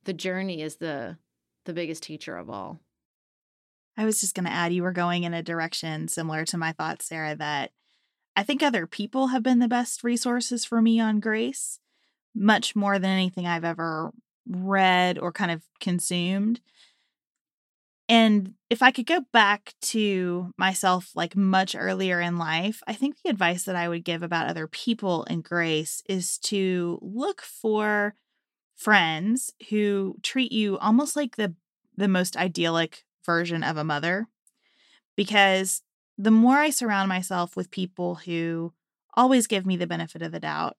the 0.05 0.13
journey 0.13 0.63
is 0.63 0.77
the 0.77 1.19
the 1.67 1.73
biggest 1.73 2.03
teacher 2.03 2.37
of 2.37 2.49
all. 2.49 2.81
I 3.97 4.05
was 4.05 4.21
just 4.21 4.35
going 4.35 4.47
to 4.47 4.53
add 4.53 4.73
you 4.73 4.83
were 4.83 4.93
going 4.93 5.25
in 5.25 5.35
a 5.35 5.43
direction 5.43 6.09
similar 6.09 6.45
to 6.47 6.59
my 6.59 6.73
thoughts, 6.73 7.07
Sarah, 7.07 7.37
that 7.37 7.73
I 8.35 8.43
think 8.43 8.63
other 8.63 8.87
people 8.87 9.29
have 9.29 9.43
been 9.43 9.59
the 9.59 9.69
best 9.69 10.03
resources 10.03 10.65
for 10.65 10.81
me 10.81 11.01
on 11.01 11.21
grace, 11.21 11.81
much 12.35 12.75
more 12.75 12.99
than 12.99 13.11
anything 13.11 13.47
I've 13.47 13.65
ever 13.65 14.13
read 14.49 15.19
or 15.19 15.33
kind 15.33 15.51
of 15.51 15.63
consumed. 15.81 16.61
And 18.11 18.55
if 18.71 18.83
I 18.83 18.91
could 18.91 19.07
go 19.07 19.21
back 19.33 19.73
to 19.83 20.53
myself 20.59 21.13
like 21.15 21.37
much 21.37 21.77
earlier 21.79 22.21
in 22.21 22.39
life, 22.39 22.83
I 22.89 22.93
think 22.93 23.15
the 23.23 23.31
advice 23.31 23.63
that 23.63 23.77
I 23.77 23.89
would 23.89 24.03
give 24.05 24.25
about 24.25 24.49
other 24.49 24.67
people 24.67 25.23
in 25.25 25.43
grace 25.43 26.03
is 26.09 26.37
to 26.39 26.99
look 27.03 27.41
for 27.41 28.17
friends 28.75 29.53
who 29.69 30.17
treat 30.25 30.51
you 30.51 30.77
almost 30.79 31.15
like 31.15 31.37
the 31.37 31.55
the 31.97 32.09
most 32.09 32.37
idyllic 32.37 33.05
version 33.25 33.63
of 33.63 33.77
a 33.77 33.85
mother. 33.85 34.27
Because 35.17 35.83
the 36.19 36.33
more 36.33 36.57
I 36.57 36.71
surround 36.71 37.09
myself 37.09 37.55
with 37.57 37.71
people 37.71 38.17
who 38.17 38.73
always 39.15 39.47
give 39.47 39.65
me 39.65 39.77
the 39.77 39.87
benefit 39.87 40.23
of 40.23 40.33
the 40.33 40.41
doubt, 40.41 40.77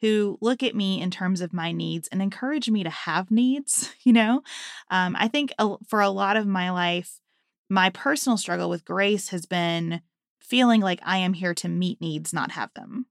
who 0.00 0.38
look 0.40 0.62
at 0.62 0.74
me 0.74 1.00
in 1.00 1.10
terms 1.10 1.40
of 1.40 1.52
my 1.52 1.72
needs 1.72 2.08
and 2.08 2.22
encourage 2.22 2.70
me 2.70 2.82
to 2.82 2.90
have 2.90 3.30
needs, 3.30 3.94
you 4.02 4.12
know, 4.12 4.42
um, 4.90 5.16
I 5.18 5.28
think 5.28 5.52
for 5.88 6.00
a 6.00 6.10
lot 6.10 6.36
of 6.36 6.46
my 6.46 6.70
life, 6.70 7.20
my 7.68 7.90
personal 7.90 8.36
struggle 8.36 8.68
with 8.68 8.84
grace 8.84 9.28
has 9.28 9.46
been 9.46 10.00
feeling 10.40 10.80
like 10.80 11.00
I 11.04 11.18
am 11.18 11.34
here 11.34 11.54
to 11.54 11.68
meet 11.68 12.00
needs, 12.00 12.32
not 12.32 12.52
have 12.52 12.74
them. 12.74 13.06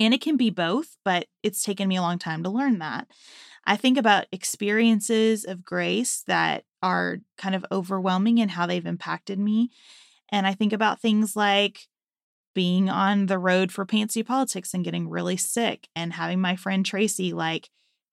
And 0.00 0.14
it 0.14 0.22
can 0.22 0.36
be 0.36 0.50
both, 0.50 0.96
but 1.04 1.26
it's 1.42 1.62
taken 1.62 1.86
me 1.86 1.96
a 1.96 2.02
long 2.02 2.18
time 2.18 2.42
to 2.42 2.50
learn 2.50 2.78
that. 2.78 3.06
I 3.66 3.76
think 3.76 3.98
about 3.98 4.26
experiences 4.32 5.44
of 5.44 5.64
grace 5.64 6.24
that 6.26 6.64
are 6.82 7.18
kind 7.36 7.54
of 7.54 7.66
overwhelming 7.70 8.40
and 8.40 8.50
how 8.50 8.66
they've 8.66 8.86
impacted 8.86 9.38
me. 9.38 9.70
And 10.30 10.46
I 10.46 10.54
think 10.54 10.72
about 10.72 11.00
things 11.00 11.36
like 11.36 11.86
being 12.54 12.88
on 12.90 13.26
the 13.26 13.38
road 13.38 13.72
for 13.72 13.86
Pantsuit 13.86 14.26
Politics 14.26 14.74
and 14.74 14.84
getting 14.84 15.08
really 15.08 15.36
sick 15.36 15.88
and 15.94 16.12
having 16.12 16.40
my 16.40 16.56
friend 16.56 16.84
Tracy 16.84 17.32
like 17.32 17.70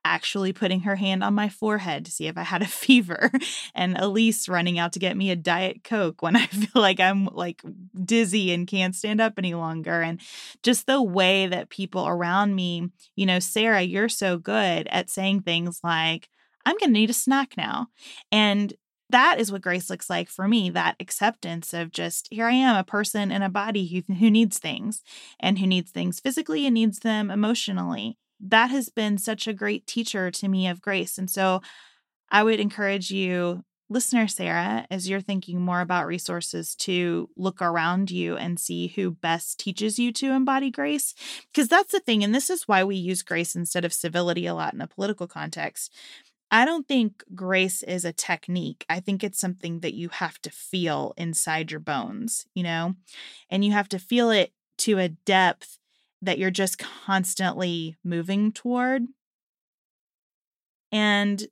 actually 0.07 0.53
putting 0.53 0.81
her 0.81 0.95
hand 0.95 1.21
on 1.21 1.33
my 1.33 1.49
forehead 1.49 2.05
to 2.05 2.11
see 2.11 2.27
if 2.27 2.37
I 2.37 2.43
had 2.43 2.61
a 2.61 2.65
fever, 2.83 3.29
and 3.75 3.97
Elise 3.97 4.47
running 4.47 4.79
out 4.79 4.93
to 4.93 4.99
get 4.99 5.17
me 5.17 5.31
a 5.31 5.35
Diet 5.35 5.83
Coke 5.83 6.21
when 6.21 6.35
I 6.37 6.45
feel 6.47 6.81
like 6.81 6.99
I'm 6.99 7.25
like 7.25 7.61
dizzy 8.05 8.53
and 8.53 8.67
can't 8.67 8.95
stand 8.95 9.19
up 9.21 9.33
any 9.37 9.53
longer. 9.53 10.01
And 10.01 10.21
just 10.63 10.87
the 10.87 11.01
way 11.01 11.47
that 11.47 11.69
people 11.69 12.07
around 12.07 12.55
me, 12.55 12.89
you 13.15 13.25
know, 13.25 13.39
Sarah, 13.39 13.81
you're 13.81 14.09
so 14.09 14.37
good 14.37 14.87
at 14.87 15.09
saying 15.09 15.41
things 15.41 15.81
like, 15.83 16.29
I'm 16.65 16.77
going 16.77 16.89
to 16.89 16.99
need 16.99 17.09
a 17.09 17.13
snack 17.13 17.55
now. 17.55 17.87
And 18.31 18.73
that 19.09 19.39
is 19.39 19.51
what 19.51 19.61
grace 19.61 19.89
looks 19.89 20.09
like 20.09 20.29
for 20.29 20.47
me 20.47 20.69
that 20.69 20.95
acceptance 20.99 21.73
of 21.73 21.91
just 21.91 22.27
here 22.31 22.45
I 22.47 22.53
am, 22.53 22.75
a 22.75 22.83
person 22.83 23.31
in 23.31 23.41
a 23.41 23.49
body 23.49 23.87
who, 23.87 24.13
who 24.13 24.29
needs 24.29 24.59
things 24.59 25.01
and 25.39 25.59
who 25.59 25.67
needs 25.67 25.91
things 25.91 26.19
physically 26.19 26.65
and 26.65 26.73
needs 26.73 26.99
them 26.99 27.31
emotionally 27.31 28.17
that 28.39 28.69
has 28.69 28.89
been 28.89 29.17
such 29.17 29.47
a 29.47 29.53
great 29.53 29.87
teacher 29.87 30.31
to 30.31 30.47
me 30.47 30.67
of 30.67 30.81
grace. 30.81 31.17
And 31.17 31.29
so 31.29 31.61
I 32.29 32.43
would 32.43 32.59
encourage 32.59 33.09
you, 33.09 33.63
listener 33.89 34.27
Sarah, 34.27 34.85
as 34.91 35.09
you're 35.09 35.21
thinking 35.21 35.61
more 35.61 35.81
about 35.81 36.07
resources, 36.07 36.75
to 36.75 37.29
look 37.35 37.61
around 37.61 38.11
you 38.11 38.35
and 38.35 38.59
see 38.59 38.87
who 38.87 39.11
best 39.11 39.59
teaches 39.59 39.97
you 39.97 40.11
to 40.13 40.31
embody 40.31 40.69
grace. 40.69 41.13
Because 41.51 41.67
that's 41.67 41.91
the 41.91 41.99
thing. 41.99 42.23
And 42.23 42.35
this 42.35 42.49
is 42.49 42.67
why 42.67 42.83
we 42.83 42.95
use 42.95 43.23
grace 43.23 43.55
instead 43.55 43.85
of 43.85 43.93
civility 43.93 44.45
a 44.45 44.53
lot 44.53 44.73
in 44.73 44.81
a 44.81 44.87
political 44.87 45.27
context. 45.27 45.93
I 46.49 46.63
don't 46.65 46.87
think 46.87 47.23
grace 47.35 47.83
is 47.83 48.05
a 48.05 48.13
technique. 48.13 48.85
I 48.89 48.99
think 49.01 49.23
it's 49.23 49.39
something 49.39 49.81
that 49.81 49.93
you 49.93 50.09
have 50.09 50.41
to 50.43 50.49
feel 50.49 51.13
inside 51.17 51.71
your 51.71 51.81
bones, 51.81 52.45
you 52.53 52.63
know, 52.63 52.95
and 53.49 53.65
you 53.65 53.71
have 53.73 53.89
to 53.89 53.99
feel 53.99 54.29
it 54.29 54.53
to 54.79 54.97
a 54.97 55.09
depth 55.09 55.77
that 56.21 56.37
you're 56.37 56.51
just 56.51 56.77
constantly 56.79 57.97
moving 58.03 58.51
toward. 58.51 59.07
And 60.91 61.45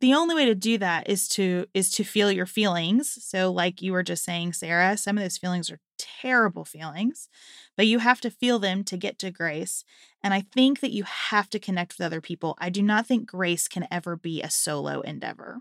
the 0.00 0.14
only 0.14 0.34
way 0.34 0.44
to 0.46 0.54
do 0.54 0.78
that 0.78 1.08
is 1.08 1.28
to 1.30 1.66
is 1.74 1.90
to 1.92 2.04
feel 2.04 2.30
your 2.30 2.46
feelings. 2.46 3.18
So 3.24 3.50
like 3.50 3.82
you 3.82 3.92
were 3.92 4.02
just 4.02 4.24
saying 4.24 4.52
Sarah, 4.52 4.96
some 4.96 5.18
of 5.18 5.24
those 5.24 5.38
feelings 5.38 5.70
are 5.70 5.80
terrible 5.98 6.64
feelings, 6.64 7.28
but 7.76 7.86
you 7.86 7.98
have 7.98 8.20
to 8.20 8.30
feel 8.30 8.58
them 8.58 8.84
to 8.84 8.96
get 8.96 9.18
to 9.20 9.30
grace. 9.30 9.84
And 10.22 10.32
I 10.32 10.40
think 10.40 10.80
that 10.80 10.92
you 10.92 11.04
have 11.04 11.50
to 11.50 11.58
connect 11.58 11.98
with 11.98 12.06
other 12.06 12.20
people. 12.20 12.56
I 12.58 12.70
do 12.70 12.82
not 12.82 13.06
think 13.06 13.26
grace 13.26 13.66
can 13.68 13.86
ever 13.90 14.16
be 14.16 14.40
a 14.40 14.50
solo 14.50 15.00
endeavor. 15.00 15.58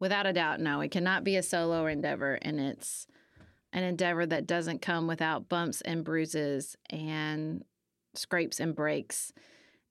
Without 0.00 0.26
a 0.26 0.32
doubt, 0.32 0.60
no. 0.60 0.80
It 0.80 0.90
cannot 0.90 1.24
be 1.24 1.36
a 1.36 1.42
solo 1.42 1.86
endeavor 1.86 2.34
and 2.42 2.60
it's 2.60 3.06
an 3.72 3.82
endeavor 3.82 4.26
that 4.26 4.46
doesn't 4.46 4.82
come 4.82 5.06
without 5.06 5.48
bumps 5.48 5.80
and 5.80 6.04
bruises 6.04 6.76
and 6.90 7.64
scrapes 8.14 8.58
and 8.58 8.74
breaks. 8.74 9.32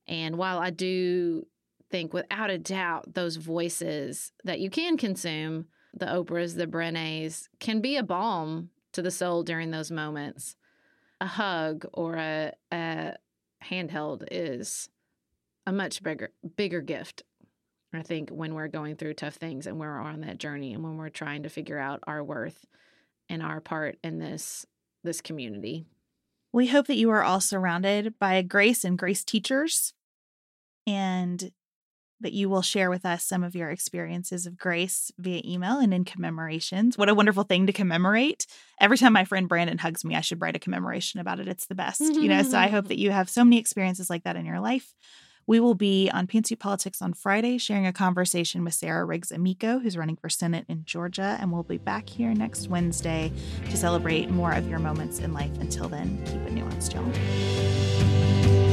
And 0.08 0.38
while 0.38 0.60
I 0.60 0.70
do 0.70 1.48
think 1.91 2.13
without 2.13 2.50
a 2.50 2.58
doubt 2.58 3.13
those 3.13 3.36
voices 3.36 4.32
that 4.43 4.60
you 4.60 4.69
can 4.69 4.98
consume, 4.98 5.67
the 5.93 6.06
Oprahs, 6.06 6.56
the 6.56 6.67
Brenes, 6.67 7.48
can 7.60 7.82
be 7.82 7.98
a 7.98 8.04
balm 8.04 8.69
to 8.93 9.02
the 9.02 9.12
soul 9.12 9.43
during 9.43 9.71
those 9.71 9.91
moments. 9.91 10.56
A 11.21 11.28
hug 11.28 11.86
or 11.93 12.15
a, 12.15 12.52
a 12.71 13.13
handheld 13.63 14.28
is 14.32 14.89
a 15.65 15.71
much 15.71 16.04
bigger 16.04 16.32
bigger 16.56 16.82
gift. 16.82 17.24
I 17.93 18.04
think 18.04 18.30
when 18.30 18.54
we're 18.54 18.67
going 18.67 18.98
through 18.98 19.13
tough 19.13 19.36
things 19.36 19.67
and 19.67 19.80
we're 19.80 20.00
on 20.00 20.21
that 20.21 20.38
journey 20.38 20.74
and 20.74 20.84
when 20.84 20.98
we're 20.98 21.10
trying 21.10 21.43
to 21.43 21.50
figure 21.50 21.80
out 21.80 22.02
our 22.06 22.24
worth 22.24 22.65
and 23.30 23.41
our 23.41 23.62
part 23.62 23.98
in 24.04 24.19
this 24.19 24.65
this 25.04 25.21
community. 25.21 25.86
We 26.52 26.67
hope 26.67 26.88
that 26.88 26.95
you 26.95 27.10
are 27.12 27.24
all 27.24 27.41
surrounded 27.41 28.17
by 28.19 28.41
grace 28.41 28.84
and 28.84 28.98
grace 28.98 29.24
teachers 29.24 29.93
and 30.88 31.52
that 32.26 32.34
you 32.34 32.50
will 32.50 32.64
share 32.64 32.90
with 32.90 33.06
us 33.06 33.24
some 33.24 33.44
of 33.44 33.54
your 33.54 33.70
experiences 33.70 34.48
of 34.48 34.58
grace 34.58 35.12
via 35.20 35.44
email 35.46 35.78
and 35.78 35.94
in 35.94 36.04
commemorations. 36.04 36.98
What 36.98 37.08
a 37.08 37.14
wonderful 37.14 37.44
thing 37.44 37.68
to 37.68 37.72
commemorate. 37.72 38.48
Every 38.82 38.98
time 38.98 39.14
my 39.14 39.26
friend 39.26 39.48
Brandon 39.48 39.78
hugs 39.78 40.04
me, 40.04 40.16
I 40.16 40.22
should 40.22 40.42
write 40.42 40.56
a 40.56 40.60
commemoration 40.60 41.20
about 41.20 41.40
it. 41.40 41.48
It's 41.48 41.68
the 41.68 41.76
best, 41.76 42.02
you 42.02 42.28
know. 42.28 42.42
So 42.42 42.58
I 42.58 42.66
hope 42.66 42.88
that 42.88 42.98
you 43.00 43.12
have 43.12 43.30
so 43.30 43.44
many 43.44 43.60
experiences 43.60 44.10
like 44.10 44.24
that 44.24 44.36
in 44.36 44.44
your 44.44 44.60
life. 44.60 44.96
We 45.46 45.60
will 45.60 45.76
be 45.76 46.10
on 46.10 46.26
Pantsuit 46.26 46.58
Politics 46.58 47.00
on 47.00 47.14
Friday, 47.14 47.60
sharing 47.60 47.86
a 47.86 47.94
conversation 47.94 48.64
with 48.64 48.74
Sarah 48.74 49.06
Riggs 49.06 49.32
Amico, 49.32 49.78
who's 49.78 49.96
running 49.96 50.16
for 50.16 50.30
Senate 50.30 50.66
in 50.68 50.84
Georgia. 50.86 51.38
And 51.40 51.52
we'll 51.52 51.62
be 51.62 51.78
back 51.78 52.10
here 52.10 52.34
next 52.34 52.70
Wednesday 52.70 53.32
to 53.70 53.78
celebrate 53.78 54.32
more 54.32 54.52
of 54.52 54.68
your 54.68 54.80
moments 54.80 55.20
in 55.20 55.32
life. 55.32 55.56
Until 55.60 55.90
then, 55.90 56.18
keep 56.26 56.42
it 56.42 56.56
nuanced, 56.56 56.96
y'all. 56.96 58.64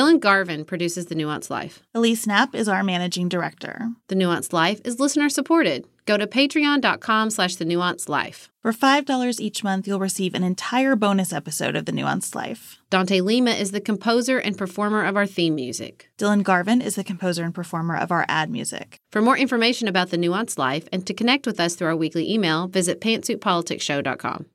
Dylan 0.00 0.18
Garvin 0.18 0.64
produces 0.64 1.06
The 1.06 1.14
Nuanced 1.14 1.50
Life. 1.50 1.82
Elise 1.94 2.26
Knapp 2.26 2.54
is 2.54 2.70
our 2.70 2.82
managing 2.82 3.28
director. 3.28 3.90
The 4.08 4.14
Nuanced 4.14 4.50
Life 4.50 4.80
is 4.82 4.98
listener 4.98 5.28
supported. 5.28 5.86
Go 6.06 6.16
to 6.16 6.26
patreon.com 6.26 7.28
slash 7.28 7.56
the 7.56 7.66
nuanced 7.66 8.08
life. 8.08 8.48
For 8.62 8.72
$5 8.72 9.40
each 9.40 9.62
month, 9.62 9.86
you'll 9.86 10.00
receive 10.00 10.32
an 10.32 10.42
entire 10.42 10.96
bonus 10.96 11.34
episode 11.34 11.76
of 11.76 11.84
The 11.84 11.92
Nuanced 11.92 12.34
Life. 12.34 12.78
Dante 12.88 13.20
Lima 13.20 13.50
is 13.50 13.72
the 13.72 13.80
composer 13.80 14.38
and 14.38 14.56
performer 14.56 15.04
of 15.04 15.18
our 15.18 15.26
theme 15.26 15.54
music. 15.54 16.08
Dylan 16.16 16.42
Garvin 16.42 16.80
is 16.80 16.94
the 16.94 17.04
composer 17.04 17.44
and 17.44 17.54
performer 17.54 17.94
of 17.94 18.10
our 18.10 18.24
ad 18.26 18.48
music. 18.48 18.96
For 19.12 19.20
more 19.20 19.36
information 19.36 19.86
about 19.86 20.08
The 20.08 20.16
Nuanced 20.16 20.56
Life 20.56 20.88
and 20.90 21.06
to 21.06 21.12
connect 21.12 21.46
with 21.46 21.60
us 21.60 21.74
through 21.74 21.88
our 21.88 21.96
weekly 21.96 22.32
email, 22.32 22.68
visit 22.68 23.02
pantsuitpoliticsshow.com. 23.02 24.46